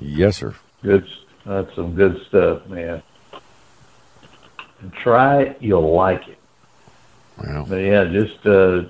[0.00, 0.54] Yes, sir.
[0.82, 1.08] Good,
[1.44, 3.02] that's some good stuff, man.
[4.80, 6.38] And try it, you'll like it.
[7.36, 8.84] Well, But yeah, just uh,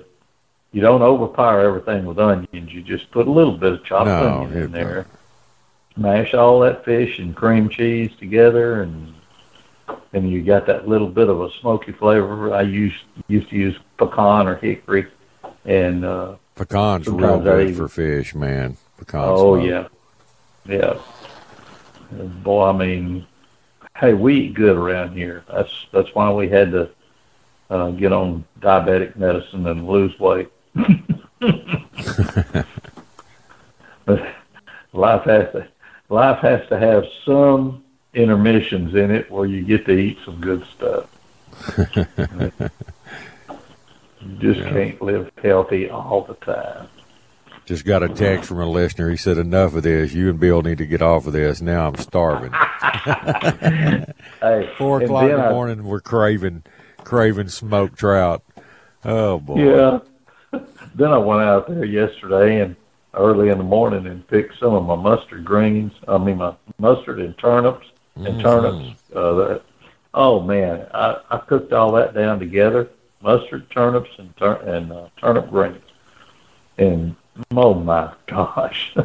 [0.71, 2.71] you don't overpower everything with onions.
[2.71, 5.07] You just put a little bit of chopped No, onion in there.
[5.97, 9.13] Mash all that fish and cream cheese together, and
[10.13, 12.53] and you got that little bit of a smoky flavor.
[12.53, 15.07] I used used to use pecan or hickory,
[15.65, 18.77] and uh, pecan's real good even- for fish, man.
[18.97, 19.89] Pecan oh smoke.
[20.67, 20.99] yeah, yeah.
[22.43, 23.25] Boy, I mean,
[23.97, 25.43] hey, we eat good around here.
[25.51, 26.89] That's that's why we had to
[27.69, 30.49] uh, get on diabetic medicine and lose weight.
[34.05, 34.27] But
[34.93, 35.67] life has to
[36.09, 40.63] life has to have some intermissions in it where you get to eat some good
[40.75, 41.05] stuff.
[44.21, 44.69] you just Yeah.
[44.69, 46.87] can't live healthy all the time.
[47.65, 49.09] Just got a text from a listener.
[49.11, 50.11] He said, "Enough of this.
[50.11, 51.61] You and Bill need to get off of this.
[51.61, 52.51] Now I'm starving."
[54.41, 56.63] Hey, Four o'clock in the I- morning, we're craving,
[57.03, 58.41] craving smoked trout.
[59.05, 59.55] Oh boy!
[59.63, 59.99] Yeah.
[60.95, 62.75] Then I went out there yesterday and
[63.13, 65.93] early in the morning and picked some of my mustard greens.
[66.07, 68.41] I mean my mustard and turnips and Mhm.
[68.41, 69.01] turnips.
[69.15, 69.61] Uh, that,
[70.13, 72.89] oh man, I, I cooked all that down together:
[73.21, 75.83] mustard, turnips, and tur- and uh, turnip greens.
[76.77, 77.15] And
[77.55, 78.95] oh my gosh,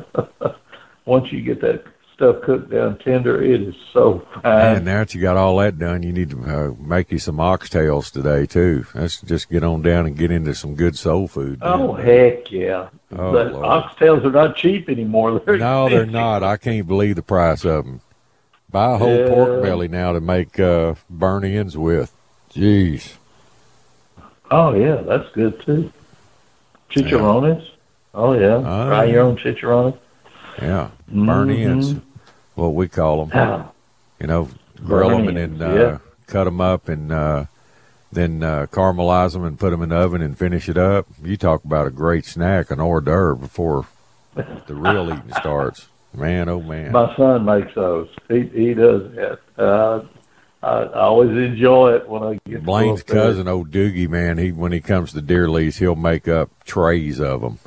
[1.06, 4.76] once you get that stuff cooked down tender, it is so fine.
[4.76, 7.36] And now that you got all that done, you need to uh, make you some
[7.36, 8.86] oxtails today too.
[8.94, 11.58] Let's just get on down and get into some good soul food.
[11.62, 12.88] Oh heck yeah!
[13.12, 13.64] Oh, but Lord.
[13.66, 15.38] oxtails are not cheap anymore.
[15.46, 16.42] They're No, they're not.
[16.42, 18.00] I can't believe the price of them.
[18.70, 19.28] Buy a whole Yeah.
[19.28, 22.12] pork belly now to make uh, burn ends with.
[22.52, 23.14] Jeez.
[24.50, 25.92] Oh yeah, that's good too.
[26.90, 27.68] Chicharrones.
[28.14, 29.98] Oh yeah, Oh, fry your own chicharrones.
[30.60, 30.88] Yeah.
[31.08, 31.66] Burn Mhm.
[31.66, 31.94] ends.
[32.54, 33.64] What we call them.
[34.20, 34.48] You know,
[34.84, 35.98] grill them and then uh, yeah.
[36.26, 37.44] cut them up and uh,
[38.12, 41.06] then uh, caramelize them and put them in the oven and finish it up.
[41.22, 43.86] You talk about a great snack, an hors d'oeuvre before
[44.34, 45.88] the real eating starts.
[46.14, 46.92] Man, oh man.
[46.92, 48.08] My son makes those.
[48.28, 49.38] He he does that.
[49.58, 50.02] Uh,
[50.62, 54.70] I, I always enjoy it when I get Blaine's cousin, old Doogie, man, he when
[54.70, 57.58] he comes to deer lease, he'll make up trays of them,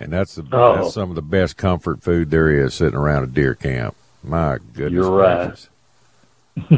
[0.00, 0.76] and that's the Oh.
[0.76, 3.94] that's some of the best comfort food there is sitting around a deer camp.
[4.22, 5.68] My goodness, You're right.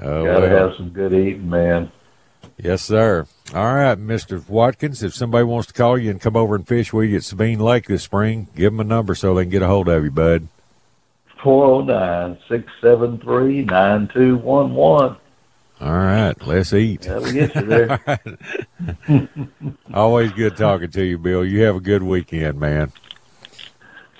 [0.00, 0.68] oh, Gotta well.
[0.68, 1.90] have some good eating, man.
[2.62, 3.26] yes, sir.
[3.54, 5.02] All right, Mister Watkins.
[5.02, 7.60] If somebody wants to call you and come over and fish with you at Sabine
[7.60, 10.10] Lake this spring, give them a number so they can get a hold of you,
[10.10, 10.48] bud.
[11.42, 15.16] Four zero nine six seven three nine two one one.
[15.78, 17.02] All right, let's eat.
[17.02, 18.00] That'll get you there.
[19.92, 21.44] Always good talking to you, Bill.
[21.44, 22.92] You have a good weekend, man.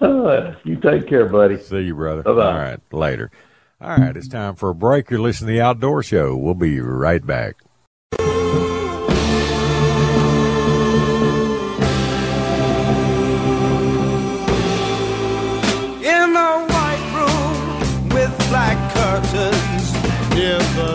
[0.01, 1.57] Uh, you take care, buddy.
[1.57, 2.23] See you, brother.
[2.23, 2.53] Bye-bye.
[2.53, 3.31] All right, later.
[3.81, 5.11] All right, it's time for a break.
[5.11, 6.37] You're listening to the Outdoor Show.
[6.37, 7.57] We'll be right back.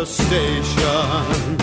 [0.02, 1.58] The station.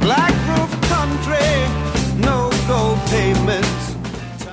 [0.00, 3.94] Black roof country, no gold payments.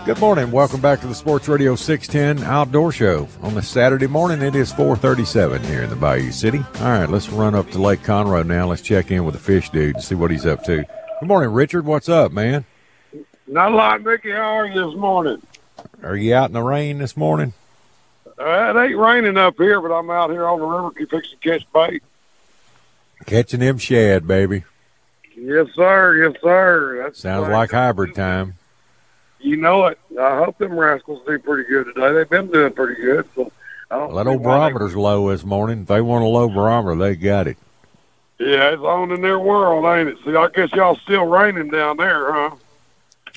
[0.06, 0.52] Good morning.
[0.52, 3.28] Welcome back to the Sports Radio 610 Outdoor Show.
[3.42, 6.60] On this Saturday morning, it is 437 here in the Bayou City.
[6.76, 8.68] All right, let's run up to Lake Conroe now.
[8.68, 10.86] Let's check in with the fish dude and see what he's up to.
[11.22, 11.88] Good morning, Richard.
[11.88, 12.66] What's up, man?
[13.48, 14.30] Not a lot, Mickey.
[14.30, 15.42] How are you this morning?
[16.04, 17.54] Are you out in the rain this morning?
[18.40, 21.50] Uh, it ain't raining up here, but I'm out here on the river fixing to
[21.50, 22.04] catch bait.
[23.26, 24.64] Catching them shad, baby.
[25.36, 26.16] Yes, sir.
[26.30, 27.04] Yes, sir.
[27.04, 28.56] That's Sounds like hybrid time.
[29.40, 30.00] You know it.
[30.20, 32.14] I hope them rascals do pretty good today.
[32.14, 33.28] They've been doing pretty good.
[33.36, 33.52] So
[33.92, 35.82] I don't Well, that old why they- barometer's low this morning.
[35.82, 37.58] If they want a low barometer, they got it.
[38.40, 40.18] Yeah, it's on in their world, ain't it?
[40.26, 42.52] See, I guess y'all still raining down there, huh?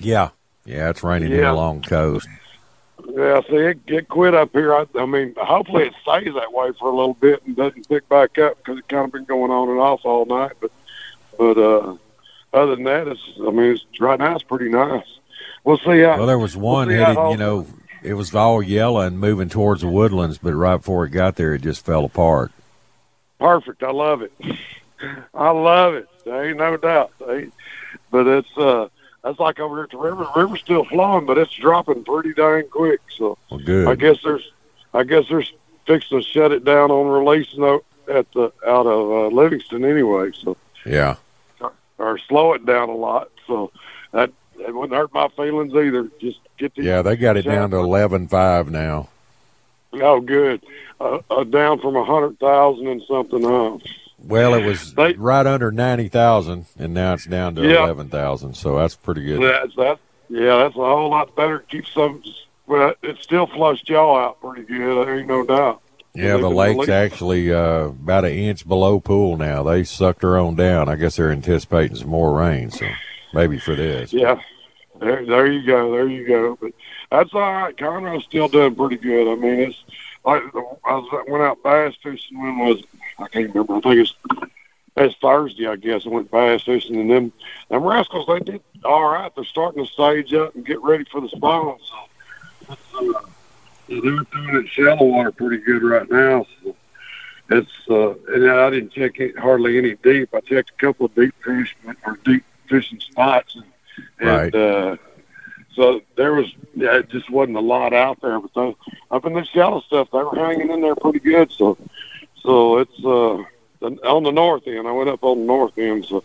[0.01, 0.31] Yeah.
[0.65, 1.53] Yeah, it's raining in Yeah.
[1.53, 2.29] along the coast.
[3.09, 4.75] Yeah, see, it, it quit up here.
[4.75, 8.09] I, I mean, hopefully it stays that way for a little bit and doesn't pick
[8.09, 10.53] back up because it kind of been going on and off all night.
[10.61, 10.73] But,
[11.39, 11.97] but uh,
[12.53, 13.23] other than that, it's.
[13.39, 15.07] I mean, it's right now it's pretty nice.
[15.65, 16.19] We'll see how.
[16.19, 17.67] Well, there was one headed, you know,
[18.03, 21.55] it was all yellow and moving towards the woodlands, but right before it got there,
[21.55, 22.53] it just fell apart.
[23.39, 23.83] Perfect.
[23.83, 24.33] I love it.
[25.35, 26.09] I love it.
[26.25, 27.13] There ain't no doubt.
[27.19, 28.89] But it's uh,
[29.27, 30.25] that's like over here at the river.
[30.25, 33.01] The river's still flowing, but it's dropping pretty dang quick.
[33.19, 33.89] So Well, good.
[33.89, 34.53] I guess there's,
[34.95, 35.53] I guess there's
[35.85, 40.31] fixing to shut it down on release note at the out of uh, Livingston anyway.
[40.33, 41.17] So Yeah.
[41.99, 43.31] or slow it down a lot.
[43.49, 43.73] So
[44.13, 46.09] that that wouldn't hurt my feelings either.
[46.21, 49.09] Just get the Yeah, they got it down to eleven five now.
[49.93, 50.63] Oh, good.
[51.01, 53.45] Uh, uh, down from a hundred thousand and something.
[53.45, 53.79] Uh,
[54.27, 57.85] Well, it was They- right under ninety thousand, and now it's down to Yeah.
[57.85, 58.55] eleven thousand.
[58.55, 59.43] So that's pretty good.
[59.43, 59.99] That's that.
[60.29, 61.61] Yeah, that's a whole lot better.
[61.71, 62.23] Keep some.
[62.69, 65.07] but it still flushed y'all out pretty good.
[65.07, 65.81] There ain't no doubt.
[66.15, 69.63] Yeah, the lake's actually uh, about an inch below pool now.
[69.63, 70.89] They sucked their own down.
[70.89, 72.87] I guess they're anticipating some more rain, so
[73.33, 74.13] maybe for this.
[74.13, 74.41] Yeah.
[74.99, 75.93] There, there you go.
[75.93, 76.59] There you go.
[76.61, 76.73] But
[77.13, 77.77] that's all right.
[77.77, 79.31] Conroe's still doing pretty good.
[79.31, 79.85] I mean, it's
[80.27, 80.41] I
[80.85, 82.41] was, went out bass fishing.
[82.43, 82.83] When was?
[83.19, 83.75] I can't remember.
[83.77, 84.15] I think it's
[84.97, 85.67] it's Thursday.
[85.67, 87.33] I guess I went bass fishing, and them
[87.71, 89.33] them rascals they did all right.
[89.35, 91.79] They're starting to stage up and get ready for the spawn.
[92.93, 93.21] So uh,
[93.89, 96.47] they're doing it shallow water pretty good right now.
[96.63, 96.75] So
[97.51, 100.35] it's uh, and I didn't check it, hardly any deep.
[100.35, 103.65] I checked a couple of deep fish or deep fishing spots, and,
[104.29, 104.55] Right.
[104.55, 104.97] and uh,
[105.77, 108.41] so there was yeah, it just wasn't a lot out there.
[108.41, 108.75] But the,
[109.11, 111.53] up in the shallow stuff, they were hanging in there pretty good.
[111.53, 111.77] So
[112.41, 113.45] so it's uh,
[114.09, 114.89] on the north end.
[114.89, 116.25] I went up on the north end, so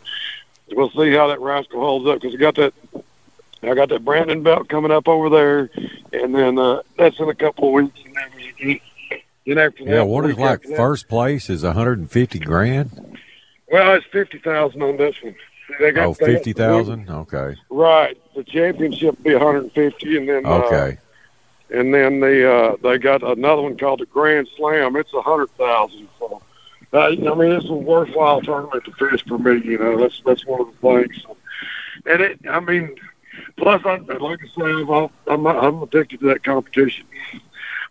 [0.72, 2.74] we'll see how that rascal holds up because I got that.
[3.64, 5.70] I got that Brandon belt coming up over there,
[6.14, 8.00] and then uh, that's in a couple of weeks.
[8.06, 8.80] And
[9.46, 13.20] then, after Yeah, that, what is like first place is one hundred and fifty grand.
[13.72, 15.36] Well, it's fifty thousand on this one.
[15.80, 17.10] They got Oh, fifty thousand.
[17.10, 17.56] Okay.
[17.70, 18.21] Right.
[18.36, 20.98] The championship be 150, and then uh, Okay.
[21.70, 24.95] and then the uh, they got another one called the Grand Slam.
[24.95, 26.08] It's a hundred thousand.
[26.20, 26.41] So,
[26.93, 29.62] uh, I mean, it's a worthwhile tournament to fish for me.
[29.64, 31.26] You know, that's that's one of the things.
[32.06, 32.95] And it, I mean,
[33.58, 37.06] plus, I, like I say, I'm, I'm I'm addicted to that competition.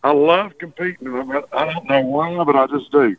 [0.02, 1.08] I love competing.
[1.14, 3.16] I'm, I don't know why, but I just do.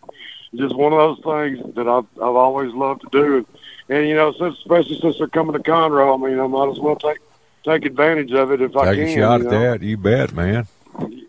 [0.51, 3.37] It's just one of those things that I've I've always loved to do.
[3.37, 3.45] And,
[3.91, 6.79] and you know, since especially since they're coming to Conroe, I mean, I might as
[6.79, 7.19] well take
[7.63, 9.07] take advantage of it if I Take can.
[9.09, 9.59] a shot you at know?
[9.59, 9.81] that.
[9.83, 10.65] You bet, man.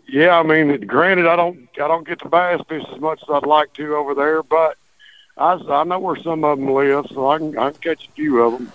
[0.07, 3.29] Yeah, I mean, granted, I don't I don't get to bass fish as much as
[3.29, 4.77] I'd like to over there, but
[5.37, 8.11] I, I know where some of them live, so I can I can catch a
[8.11, 8.71] few of them.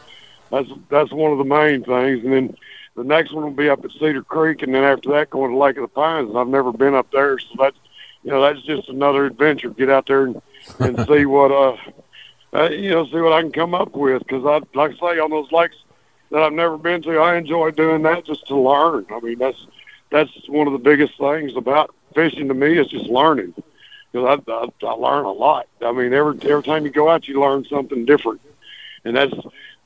[0.50, 2.56] That's that's one of the main things, and then
[2.94, 5.56] the next one will be up at Cedar Creek, and then after that, going to
[5.56, 6.34] Lake of the Pines.
[6.36, 7.78] I've never been up there, so that's
[8.22, 9.70] you know that's just another adventure.
[9.70, 10.42] Get out there and,
[10.80, 11.76] and see what uh,
[12.54, 15.18] uh you know see what I can come up with because I like I say
[15.18, 15.76] on those lakes
[16.30, 19.06] that I've never been to, I enjoy doing that just to learn.
[19.10, 19.66] I mean that's
[20.10, 23.54] that's one of the biggest things about fishing to me is just learning
[24.12, 25.68] because I, I I learn a lot.
[25.82, 28.40] I mean every every time you go out, you learn something different,
[29.04, 29.34] and that's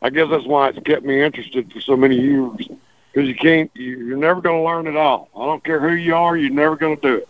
[0.00, 2.68] I guess that's why it's kept me interested for so many years
[3.12, 6.14] because you can't you're never going to learn it all i don't care who you
[6.14, 7.28] are you're never going to do it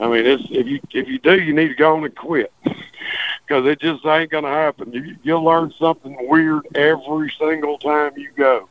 [0.00, 2.52] i mean it's if you if you do you need to go on and quit
[3.46, 4.92] because it just ain't going to happen.
[4.92, 8.68] You, you'll learn something weird every single time you go.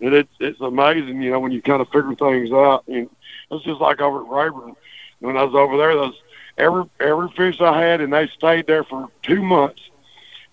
[0.00, 2.84] And it's it's amazing you know when you kind of figure things out.
[2.88, 3.10] And
[3.50, 4.76] it's just like over at rayburn.
[5.18, 6.18] When i was over there those
[6.56, 9.82] every every fish i had and they stayed there for two months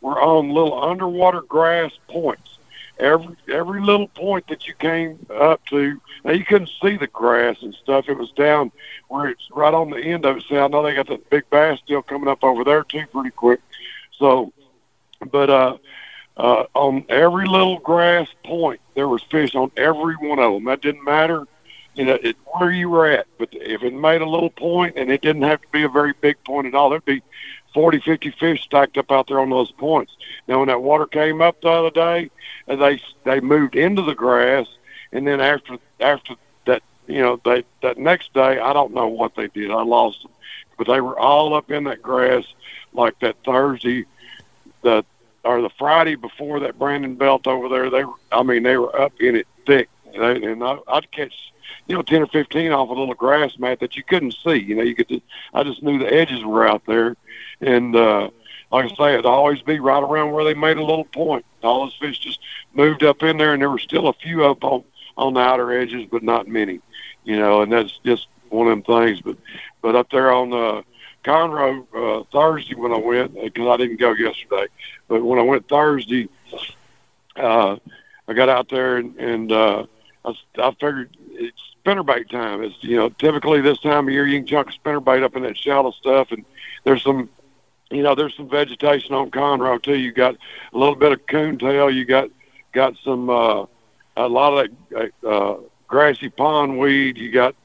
[0.01, 2.56] were on little underwater grass points
[2.99, 5.99] every every little point that you came up to.
[6.23, 8.09] Now you couldn't see the grass and stuff.
[8.09, 8.71] It was down
[9.07, 10.43] where it's right on the end of it.
[10.47, 13.31] So I know they got the big bass still coming up over there too, pretty
[13.31, 13.59] quick.
[14.17, 14.51] So,
[15.31, 15.77] but uh,
[16.37, 20.65] uh, on every little grass point, there was fish on every one of them.
[20.65, 21.45] That didn't matter,
[21.95, 23.27] you know, it, where you were at.
[23.37, 26.13] But if it made a little point, and it didn't have to be a very
[26.21, 27.23] big point at all, there'd be
[27.73, 30.15] 40, 50 fish stacked up out there on those points.
[30.47, 32.29] Now, when that water came up the other day,
[32.67, 34.67] uh, they they moved into the grass,
[35.11, 39.35] and then after after that, you know, they that next day, I don't know what
[39.35, 39.71] they did.
[39.71, 40.31] I lost them,
[40.77, 42.45] but they were all up in that grass
[42.93, 44.05] like that Thursday,
[44.81, 45.05] the
[45.43, 47.89] or the Friday before that Brandon Belt over there.
[47.89, 51.53] They, were, I mean, they were up in it thick, and, and I, I'd catch
[51.87, 54.55] you know, ten or fifteen off a little grass mat that you couldn't see.
[54.55, 55.21] You know, you could.
[55.53, 57.15] I just knew the edges were out there,
[57.61, 58.29] and uh,
[58.71, 61.45] like I say, it'd always be right around where they made a little point.
[61.63, 62.39] All those fish just
[62.73, 64.83] moved up in there, and there were still a few up on
[65.17, 66.79] on the outer edges, but not many.
[67.23, 69.21] You know, and that's just one of them things.
[69.21, 69.37] But
[69.81, 70.83] but up there on the
[71.23, 74.67] Conroe uh, Thursday when I went, because I didn't go yesterday,
[75.07, 76.29] but when I went Thursday,
[77.35, 77.77] uh,
[78.27, 79.85] I got out there and, and uh,
[80.25, 82.63] I, I figured it's spinnerbait time.
[82.63, 85.43] It's you know typically this time of year you can chuck a spinnerbait up in
[85.43, 86.43] that shallow stuff, and
[86.83, 87.29] there's some
[87.89, 89.95] you know, there's some vegetation on Conroe too.
[89.95, 91.89] You got a little bit of coontail.
[91.89, 92.29] You got
[92.73, 93.65] got some uh,
[94.17, 95.55] a lot of that uh,
[95.87, 97.17] grassy pondweed.
[97.17, 97.55] You got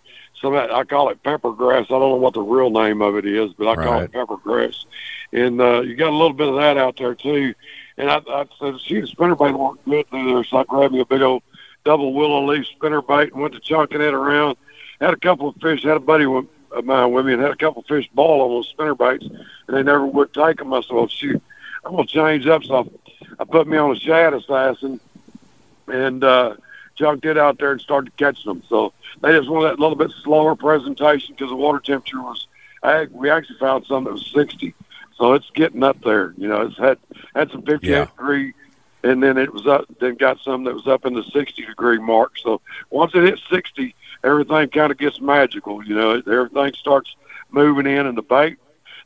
[0.40, 0.74] some of that.
[0.74, 1.86] I call it pepper grass.
[1.86, 3.86] I don't know what the real name of it is, but I right.
[3.86, 4.86] call it pepper grass.
[5.32, 7.54] And uh, you got a little bit of that out there too.
[7.96, 11.00] And I, I said, "See, the spinnerbait worked good through there." So I grabbed me
[11.00, 11.42] a big old
[11.84, 14.56] double willow leaf spinnerbait and went to chunking it around.
[15.00, 15.82] Had a couple of fish.
[15.82, 18.42] Had a buddy with of mine with me and had a couple of fish ball
[18.42, 20.72] on those spinner baits, and they never would take them.
[20.72, 21.42] I said, well, shoot,
[21.84, 22.64] I'm going to change up.
[22.64, 22.90] So
[23.38, 25.00] I put me on a shad assassin
[25.88, 26.56] and uh,
[26.96, 28.62] chunked it out there and started catching them.
[28.68, 32.46] So they just wanted that little bit slower presentation because the water temperature was,
[32.82, 34.74] I, we actually found some that was 60.
[35.16, 36.34] So it's getting up there.
[36.36, 36.98] You know, it's had
[37.34, 38.04] had some 58 yeah.
[38.06, 38.54] degree,
[39.02, 39.86] and then it was up.
[40.00, 42.38] Then got some that was up in the 60 degree mark.
[42.38, 45.84] So once it hit 60, everything kind of gets magical.
[45.84, 47.14] You know, everything starts
[47.50, 48.58] moving in, and the bait.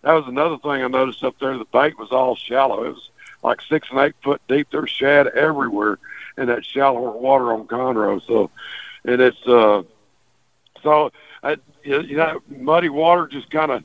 [0.03, 1.57] That was another thing I noticed up there.
[1.57, 2.85] The bait was all shallow.
[2.85, 3.11] It was
[3.43, 4.69] like six and eight foot deep.
[4.71, 5.99] There's shad everywhere
[6.37, 8.25] in that shallower water on Conroe.
[8.27, 8.51] So,
[9.05, 9.83] and it's uh,
[10.83, 11.11] so
[11.43, 13.83] I, you know, muddy water just kind of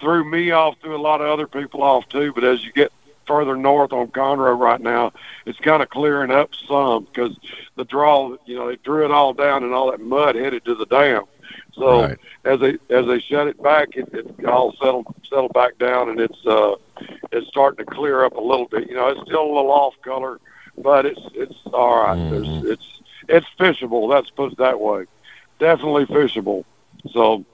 [0.00, 2.32] threw me off, threw a lot of other people off too.
[2.32, 2.92] But as you get
[3.32, 5.10] further north on Conroe right now,
[5.46, 7.34] it's kind of clearing up some because
[7.76, 10.74] the draw, you know, they drew it all down and all that mud headed to
[10.74, 11.24] the dam.
[11.72, 12.18] So right.
[12.44, 16.20] as they as they shut it back, it, it all settled settled back down, and
[16.20, 16.74] it's uh
[17.30, 18.86] it's starting to clear up a little bit.
[18.86, 20.38] You know, it's still a little off color,
[20.76, 22.18] but it's it's all right.
[22.18, 22.70] Mm-hmm.
[22.70, 24.08] It's it's fishable.
[24.08, 25.06] Let's put it that way.
[25.58, 26.66] Definitely fishable.
[27.12, 27.46] So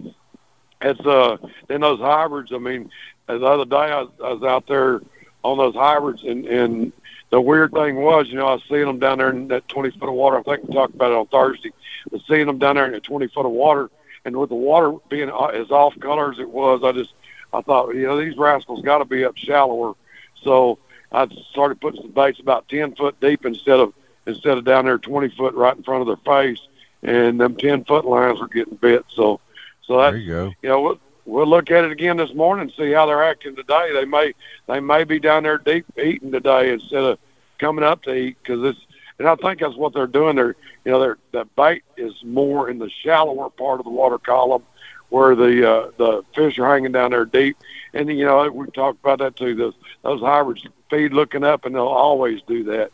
[0.81, 1.37] it's uh
[1.69, 2.53] then those hybrids.
[2.53, 2.91] I mean,
[3.29, 5.01] the other day I, I was out there
[5.43, 6.93] on those hybrids, and and
[7.31, 9.91] the weird thing was, you know, I was seeing them down there in that 20
[9.93, 10.39] foot of water.
[10.39, 11.73] I think we talked about it on Thursday.
[12.11, 13.91] But seeing them down there in that 20 foot of water,
[14.25, 17.13] and with the water being uh, as off color as it was, I just
[17.53, 19.95] I thought, you know, these rascals got to be up shallower.
[20.43, 20.79] So
[21.13, 23.95] I started putting some baits about 10 foot deep instead of
[24.27, 26.61] instead of down there 20 foot right in front of their face,
[27.03, 29.05] and them 10 foot lines were getting bit.
[29.09, 29.41] So
[29.83, 30.53] so that's you, go.
[30.63, 30.99] you know
[31.29, 33.93] we'll look at it again this morning see how they're acting today.
[33.93, 34.35] They may
[34.67, 37.19] they may be down there deep eating today instead of
[37.59, 38.85] coming up to eat because it's
[39.19, 40.37] and I think that's what they're doing.
[40.37, 44.19] They're you know they're the bait is more in the shallower part of the water
[44.19, 44.63] column
[45.11, 47.59] where the uh, the fish are hanging down there deep.
[47.93, 49.55] And you know we talked about that too.
[49.55, 52.91] Those those hybrids feed looking up, and they'll always do that.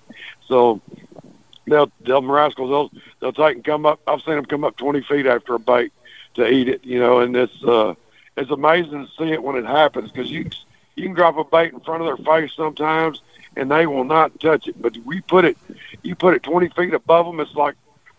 [0.48, 0.80] So
[1.66, 4.00] they'll them rascals they'll they'll take and come up.
[4.08, 5.92] I've seen them come up 20 feet after a bait
[6.34, 6.84] to eat it.
[6.84, 7.94] You know, and it's uh,
[8.36, 10.48] it's amazing to see it when it happens because you
[10.96, 13.20] you can drop a bait in front of their face sometimes
[13.56, 14.80] and they will not touch it.
[14.80, 15.56] But we put it,
[16.02, 17.74] you put it 20 feet above them, it's like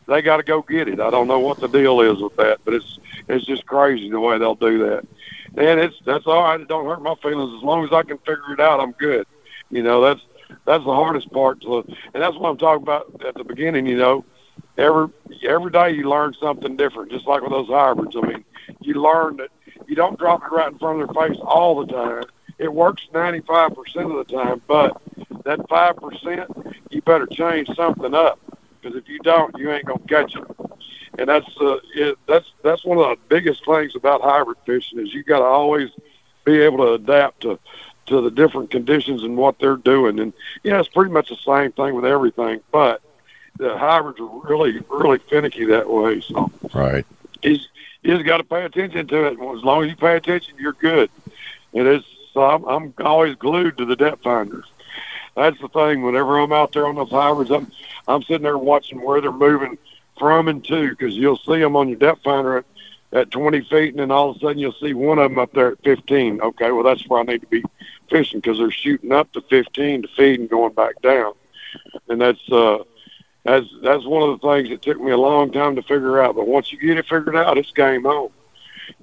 [0.07, 0.99] they got to go get it.
[0.99, 4.19] I don't know what the deal is with that, but it's it's just crazy the
[4.19, 5.07] way they'll do that.
[5.57, 6.59] And it's that's all right.
[6.59, 8.79] It don't hurt my feelings as long as I can figure it out.
[8.79, 9.25] I'm good.
[9.69, 10.21] You know, that's
[10.65, 11.61] that's the hardest part.
[11.61, 13.87] To, and that's what I'm talking about at the beginning.
[13.87, 14.25] You know,
[14.77, 15.07] every
[15.43, 17.11] every day you learn something different.
[17.11, 18.15] Just like with those hybrids.
[18.15, 18.43] I mean,
[18.81, 19.49] you learn that
[19.87, 22.23] you don't drop it right in front of their face all the time.
[22.57, 25.01] It works 95% of the time, but
[25.43, 28.39] that 5%, you better change something up
[28.81, 30.43] because if you don't, you ain't gonna catch it.
[31.17, 35.13] And that's uh, it, that's that's one of the biggest things about hybrid fishing is
[35.13, 35.89] you got to always
[36.43, 37.57] be able to adapt to
[38.07, 40.19] to the different conditions and what they're doing.
[40.19, 43.01] And yeah, it's pretty much the same thing with everything, but
[43.57, 46.21] the hybrids are really really finicky that way.
[46.21, 47.05] So Right.
[47.43, 47.69] you just,
[48.05, 49.33] you just got to pay attention to it.
[49.33, 51.09] As long as you pay attention, you're good.
[51.73, 54.65] And it's so I'm, I'm always glued to the depth finders.
[55.35, 56.03] That's the thing.
[56.03, 57.71] Whenever I'm out there on those hybrids, I'm
[58.07, 59.77] I'm sitting there watching where they're moving
[60.19, 62.65] from and to because you'll see them on your depth finder at,
[63.11, 65.51] at 20 feet, and then all of a sudden you'll see one of them up
[65.53, 66.41] there at 15.
[66.41, 67.63] Okay, well that's where I need to be
[68.09, 71.33] fishing because they're shooting up to 15 to feed and going back down,
[72.07, 72.83] and that's uh
[73.45, 76.35] that's that's one of the things that took me a long time to figure out.
[76.35, 78.31] But once you get it figured out, it's game on.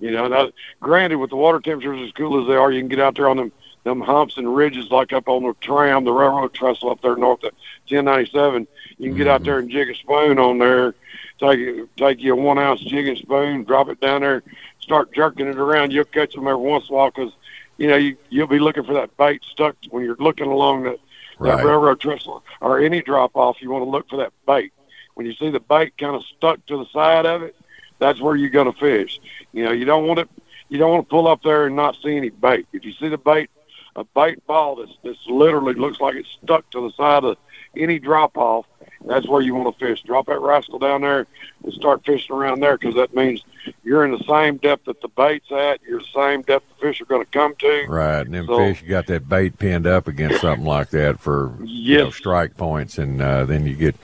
[0.00, 2.88] You know, now granted, with the water temperatures as cool as they are, you can
[2.88, 3.52] get out there on them
[3.84, 7.42] them humps and ridges like up on the tram, the railroad trestle up there north
[7.42, 7.52] of
[7.88, 8.66] 1097.
[8.98, 9.44] You can get out mm-hmm.
[9.44, 10.94] there and jig a spoon on there,
[11.38, 14.42] take take you a one ounce jigging spoon, drop it down there,
[14.80, 15.92] start jerking it around.
[15.92, 17.32] You'll catch them every once in a while because
[17.78, 20.98] you know you you'll be looking for that bait stuck when you're looking along that
[21.42, 21.56] Right.
[21.56, 23.60] that railroad trestle or any drop off.
[23.60, 24.72] You want to look for that bait.
[25.14, 27.54] When you see the bait kind of stuck to the side of it,
[27.98, 29.20] that's where you're going to fish.
[29.52, 30.28] You know, you don't want to
[30.68, 32.66] you don't want to pull up there and not see any bait.
[32.72, 33.50] If you see the bait,
[33.94, 37.36] a bait ball that's that's literally looks like it's stuck to the side of
[37.76, 38.66] any drop off,
[39.04, 40.02] that's where you want to fish.
[40.02, 41.26] Drop that rascal down there
[41.64, 43.42] and start fishing around there because that means
[43.82, 45.80] you're in the same depth that the bait's at.
[45.86, 47.86] You're the same depth the fish are going to come to.
[47.88, 51.18] Right, and then So- fish, you got that bait pinned up against something like that
[51.20, 53.96] for you know, strike points, and uh, then you get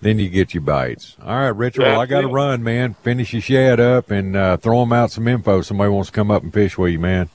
[0.00, 1.16] then you get your bites.
[1.22, 1.82] All right, Richard.
[1.82, 2.92] well, I got to run, man.
[2.92, 5.62] Finish your shed up and uh, throw them out some info.
[5.62, 7.30] Somebody wants to come up and fish with you, man.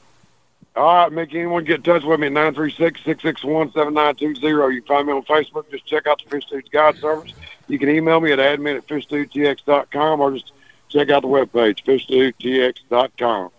[0.76, 4.74] All right, Mickey, anyone get in touch with me at 936-661-7920.
[4.74, 5.70] You can find me on Facebook.
[5.72, 7.34] Just check out the Fish Dudes Guide Service.
[7.67, 10.51] You can email me at admin at fishdudetx.com or just
[10.89, 13.49] check out the webpage, fishdudetx.com.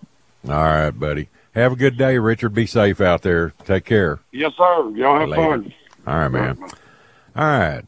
[0.48, 1.28] All right, buddy.
[1.54, 2.54] Have a good day, Richard.
[2.54, 3.52] Be safe out there.
[3.64, 4.20] Take care.
[4.32, 4.90] Yes, sir.
[4.94, 5.42] Y'all have Later.
[5.42, 5.74] fun.
[6.06, 6.58] All right, man.
[6.62, 6.68] All
[7.44, 7.82] right.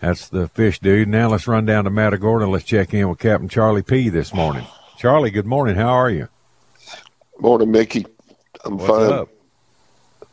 [0.00, 1.08] That's the fish dude.
[1.08, 2.48] Now let's run down to Matagorda.
[2.48, 4.66] Let's check in with Captain Charlie P this morning.
[4.98, 5.76] Charlie, good morning.
[5.76, 6.28] How are you?
[7.38, 8.06] Morning, Mickey.
[8.64, 9.12] I'm What's fine.
[9.12, 9.28] up?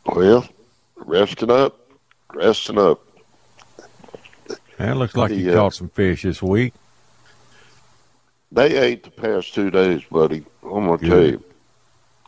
[0.05, 0.47] Well,
[0.95, 1.79] resting up,
[2.33, 3.01] resting up.
[4.79, 6.73] It looks like you The, uh, caught some fish this week.
[8.51, 10.45] They ate the past two days, buddy.
[10.63, 11.43] I'm gonna tell you.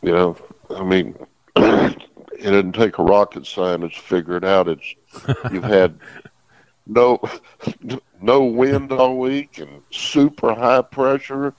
[0.02, 0.36] You know,
[0.70, 1.16] I mean,
[1.56, 1.98] it
[2.38, 4.68] didn't take a rocket scientist to figure it out.
[4.68, 4.94] It's
[5.50, 5.98] you've had
[6.86, 7.20] no
[8.20, 11.54] no wind all week and super high pressure,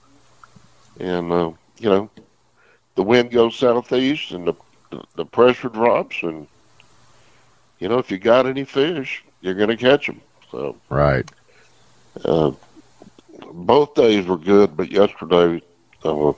[1.00, 2.10] and uh, you know
[2.94, 4.54] the wind goes southeast and the
[5.16, 6.46] the pressure drops, and
[7.78, 10.20] you know if you got any fish, you're gonna catch them.
[10.50, 10.76] So.
[10.88, 11.28] Right.
[12.24, 12.52] Uh,
[13.52, 15.62] both days were good, but yesterday
[16.04, 16.32] uh,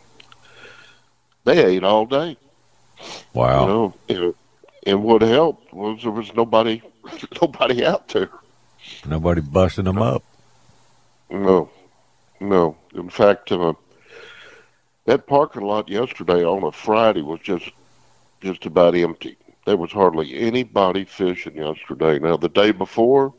[1.45, 2.37] they ate all day.
[3.35, 3.61] Wow.
[3.61, 4.35] You know, and,
[4.87, 6.83] and what helped was there was nobody,
[7.43, 8.31] nobody out there.
[9.07, 10.23] Nobody busting them up.
[11.29, 11.69] No,
[12.41, 12.77] no.
[12.95, 13.75] In fact, uh,
[15.07, 17.71] that parking lot yesterday on a Friday was just
[18.41, 19.37] just about empty.
[19.65, 22.19] There was hardly anybody fishing yesterday.
[22.19, 23.33] Now the day before,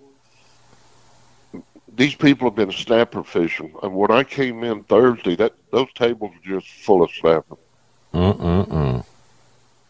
[1.96, 6.32] these people have been snapper fishing, and when I came in Thursday, that those tables
[6.34, 7.58] were just full of snapper,
[8.14, 9.02] uh.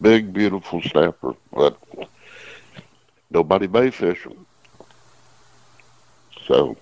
[0.00, 1.78] big beautiful snapper, but
[3.30, 4.46] nobody bay fishing.
[6.46, 6.76] So,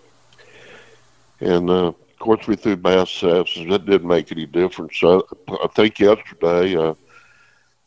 [1.40, 1.92] and uh,
[2.26, 4.98] course we threw bass sets, and that didn't make any difference.
[4.98, 6.94] So I think yesterday, uh,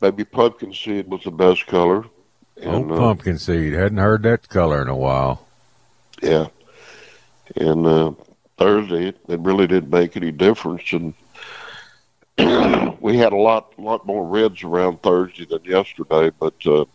[0.00, 2.06] maybe pumpkin seed was the best color.
[2.62, 3.74] Oh, And, uh, pumpkin seed.
[3.74, 5.46] Hadn't heard that color in a while.
[6.22, 6.46] Yeah.
[7.56, 8.12] And uh,
[8.56, 10.90] Thursday, it, it really didn't make any difference.
[10.92, 11.12] And
[13.00, 16.30] we had a lot, lot more reds around Thursday than yesterday.
[16.40, 16.86] But uh,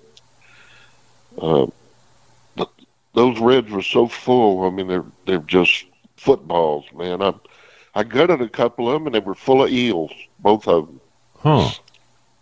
[1.39, 1.67] uh,
[2.57, 2.69] th-
[3.13, 4.65] those those reds were so full.
[4.65, 5.85] I mean, they're they're just
[6.26, 7.21] footballs, man.
[7.21, 7.34] I
[7.93, 10.99] I gutted a couple of them, and they were full of eels, both of them.
[11.39, 11.69] Huh.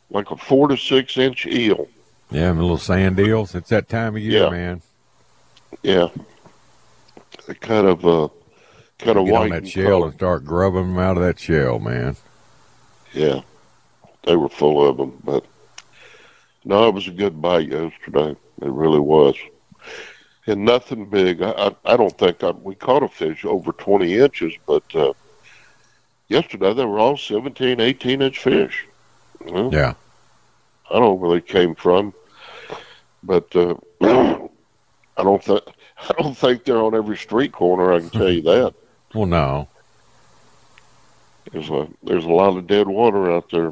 [0.10, 1.88] Like a four to six inch eel.
[2.32, 3.54] Yeah, and little sand eels.
[3.54, 4.50] It's that time of year, Yeah.
[4.50, 4.82] man.
[5.84, 6.08] Yeah.
[7.48, 8.30] They kind of uh,
[9.00, 10.06] kind of Get white on that shell color.
[10.08, 12.16] and start grubbing them out of that shell, man.
[13.12, 13.42] Yeah,
[14.24, 15.20] they were full of them.
[15.24, 15.46] But
[16.64, 18.32] no, it was a good bite yesterday.
[18.62, 19.36] It really was.
[20.46, 21.42] And nothing big.
[21.42, 25.14] I I, don't think I, we caught a fish over twenty inches, but uh,
[26.28, 28.86] yesterday they were all 17, 18 inch fish.
[29.46, 29.72] You know?
[29.72, 29.94] Yeah.
[30.90, 32.14] I don't know where they came from,
[33.24, 35.62] but uh, I don't think
[36.10, 37.94] I don't think they're on every street corner.
[37.94, 38.74] I can tell you that.
[39.14, 39.68] Well, no.
[41.52, 43.72] There's a there's a lot of dead water out there,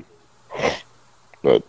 [1.42, 1.64] but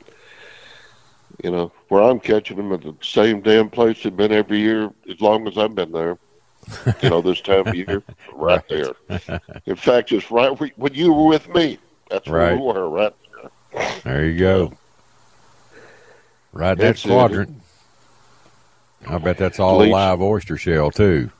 [1.42, 4.90] you know where I'm catching them at the same damn place they've been every year
[5.08, 6.18] as long as I've been there.
[7.02, 8.02] You know this time of year,
[8.34, 8.92] right there.
[9.66, 11.78] In fact, it's right where- when you were with me.
[12.10, 12.56] That's where Right.
[12.58, 13.14] we were, right
[14.04, 14.72] There you go.
[16.52, 17.08] Right That's it.
[17.08, 17.60] quadrant.
[19.08, 21.30] I bet that's all Least- live oyster shell too.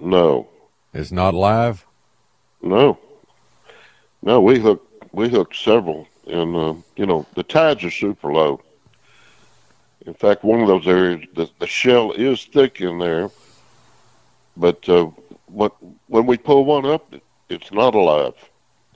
[0.00, 0.48] No,
[0.92, 1.84] It's not live.
[2.62, 2.98] no,
[4.22, 4.40] no.
[4.40, 8.60] We hooked we hooked several, and uh, you know the tides are super low.
[10.06, 13.30] In fact, one of those areas, the, the shell is thick in there,
[14.56, 15.06] but uh,
[15.46, 15.74] what
[16.06, 17.14] when we pull one up,
[17.48, 18.34] it's not alive.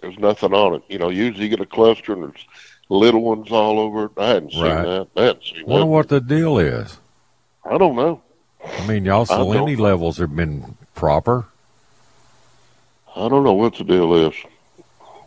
[0.01, 0.83] There's nothing on it.
[0.89, 2.47] You know, usually you get a cluster and there's
[2.89, 4.13] little ones all over it.
[4.17, 4.85] I hadn't seen Right.
[4.85, 5.09] that.
[5.17, 6.99] I hadn't seen Wonder what the deal is.
[7.65, 8.23] I don't know.
[8.65, 11.47] I mean, y'all salinity levels have been proper.
[13.17, 14.35] I don't know what the deal is.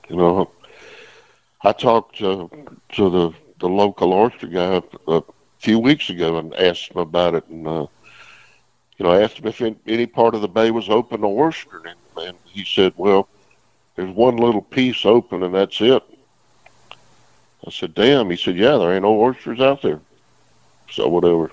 [0.10, 0.52] You know,
[1.64, 2.50] I talked to,
[2.94, 5.24] to the the local oyster guy a
[5.60, 7.88] few weeks ago and asked him about it, and uh,
[8.98, 11.28] you know, I asked him if any, any part of the bay was open to
[11.28, 13.30] oyster, and, and he said, "Well,
[13.96, 16.04] there's one little piece open, and that's it."
[17.66, 20.02] I said, "Damn," he said, "Yeah, there ain't no oysters out there."
[20.92, 21.52] So whatever.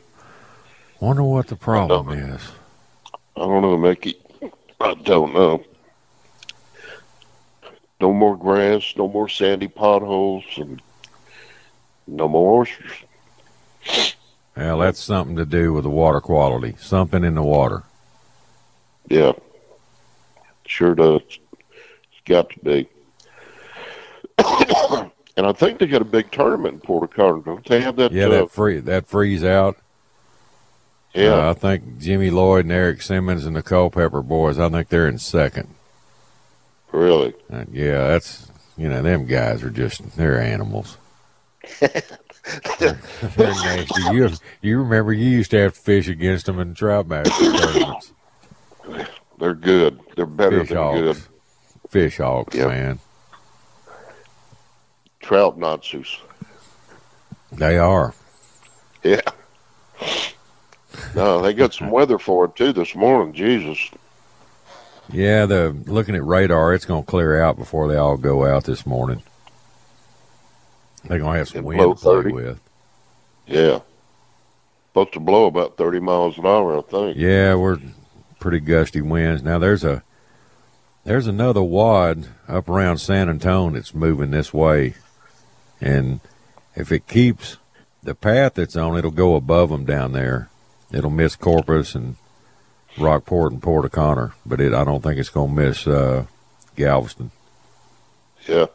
[0.99, 2.43] Wonder what the problem is.
[3.37, 4.17] I don't know, Mickey.
[4.81, 5.65] I don't know.
[8.01, 10.80] No more grass, no more sandy potholes, and
[12.07, 13.05] no more oysters.
[14.57, 16.76] Well, that's something to do with the water quality.
[16.78, 17.84] Something in the water.
[19.09, 19.32] Yeah,
[20.66, 21.22] sure does.
[21.30, 22.88] It's got to be.
[25.36, 27.42] and I think they got a big tournament in Puerto Carmen.
[27.42, 28.12] Don't they have that?
[28.12, 29.76] Yeah, uh, that free that freeze out.
[31.14, 31.48] Yeah.
[31.48, 34.59] Uh, I think Jimmy Lloyd and Eric Simmons and the Culpepper boys.
[34.59, 35.74] I think they're in second.
[36.93, 37.34] Really?
[37.53, 40.97] Uh, yeah, that's you know them guys are just they're animals.
[41.80, 42.03] they're,
[43.36, 44.03] they're nasty.
[44.14, 44.28] You
[44.62, 48.12] you remember you used to have to fish against them in trout match tournaments.
[49.38, 50.01] They're good.
[50.16, 50.99] They're better Fish than hawks.
[51.01, 51.16] good.
[51.91, 52.68] Fish hawks, Yep.
[52.68, 52.99] man.
[55.20, 56.16] Trout Nazis.
[57.53, 58.14] They are.
[59.03, 59.20] Yeah.
[61.14, 63.32] No, they got some weather for it too this morning.
[63.34, 63.91] Jesus.
[65.13, 68.65] Yeah, the looking at radar, it's going to clear out before they all go out
[68.65, 69.23] this morning.
[71.05, 72.33] They're going to have some wind to play 30.
[72.33, 72.61] with.
[73.47, 73.81] Yeah.
[74.89, 77.17] Supposed to blow about 30 miles an hour, I think.
[77.17, 77.79] Yeah, we're
[78.39, 79.43] pretty gusty winds.
[79.43, 80.03] Now there's a
[81.05, 84.95] there's another wad up around San Antonio that's moving this way,
[85.81, 86.21] and
[86.75, 87.57] if it keeps
[88.03, 90.51] the path it's on, it'll go above them down there.
[90.93, 92.17] It'll miss Corpus and
[92.99, 96.26] Rockport and Port O'Connor, but it I don't think it's going to miss uh,
[96.76, 97.30] Galveston.
[98.47, 98.66] Yeah.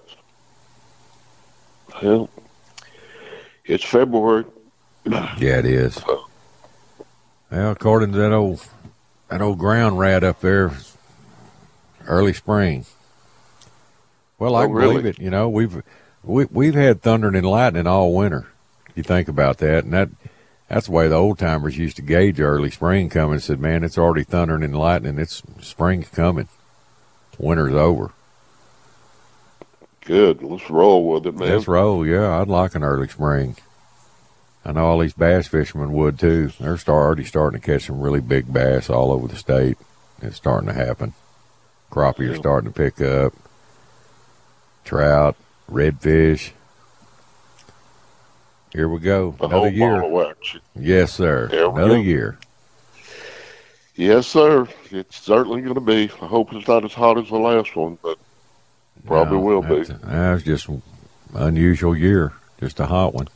[2.02, 2.30] Well,
[3.66, 4.46] it's February.
[5.06, 6.02] Yeah, it is.
[7.52, 8.66] Well, according to that old
[9.30, 10.72] that old ground rat up there,
[12.08, 12.86] early spring.
[14.40, 14.96] Well, I Oh, can really?
[14.96, 15.20] believe it.
[15.20, 15.84] You know, we've
[16.24, 18.48] we, we've had thunder and lightning all winter.
[18.96, 20.10] You think about that, and that
[20.68, 23.40] that's the way the old timers used to gauge early spring coming.
[23.40, 25.20] Said, "Man, it's already thundering and lightning.
[25.20, 26.48] It's spring's coming.
[27.38, 28.12] Winter's over."
[30.02, 30.44] Good.
[30.44, 31.50] Let's roll with it, man.
[31.50, 32.06] Let's roll.
[32.06, 33.56] Yeah, I'd like an early spring.
[34.64, 36.52] I know all these bass fishermen would too.
[36.60, 39.78] They're start, already starting to catch some really big bass all over the state.
[40.22, 41.14] It's starting to happen.
[41.92, 43.34] Crappie are starting to pick up.
[44.84, 45.36] Trout,
[45.72, 46.52] redfish.
[48.76, 49.34] Here we go.
[49.40, 50.02] A Another year.
[50.02, 50.58] ball of wax.
[50.78, 51.46] Yes, sir.
[51.46, 51.96] Another go.
[51.96, 52.38] year.
[53.96, 54.68] Yes, sir.
[54.92, 56.12] It's certainly going to be.
[56.22, 58.18] I hope it's not as hot as the last one, but
[59.06, 59.84] probably No, will be.
[59.84, 60.82] that's- That's just an
[61.34, 62.34] unusual year.
[62.60, 63.30] Just a hot one.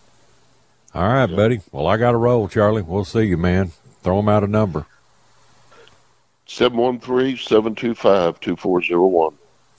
[0.94, 1.62] All right, buddy.
[1.72, 2.82] Well, I got to roll, Charlie.
[2.82, 3.72] We'll see you, man.
[4.04, 4.86] Throw them out a number.
[6.48, 9.02] 713-725-2401.
[9.02, 9.34] All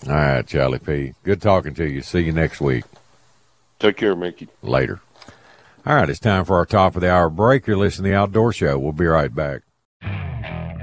[0.08, 1.12] right, Charlie P.
[1.24, 2.00] Good talking to you.
[2.00, 2.84] See you next week.
[3.78, 4.48] Take care, Mickey.
[4.62, 5.00] Later.
[5.86, 7.66] All right, it's time for our top of the hour break.
[7.66, 8.78] You're listening to the Outdoor Show.
[8.78, 9.62] We'll be right back.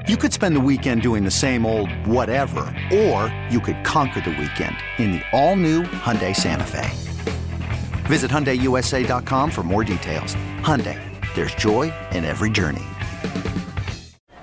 [0.08, 4.32] You could spend the weekend doing the same old whatever, or you could conquer the
[4.32, 6.89] weekend in the all-new Hyundai Santa Fe.
[8.08, 10.34] Visit HyundaiUSA.com for more details.
[10.62, 11.00] Hyundai,
[11.36, 12.86] there's joy in every journey.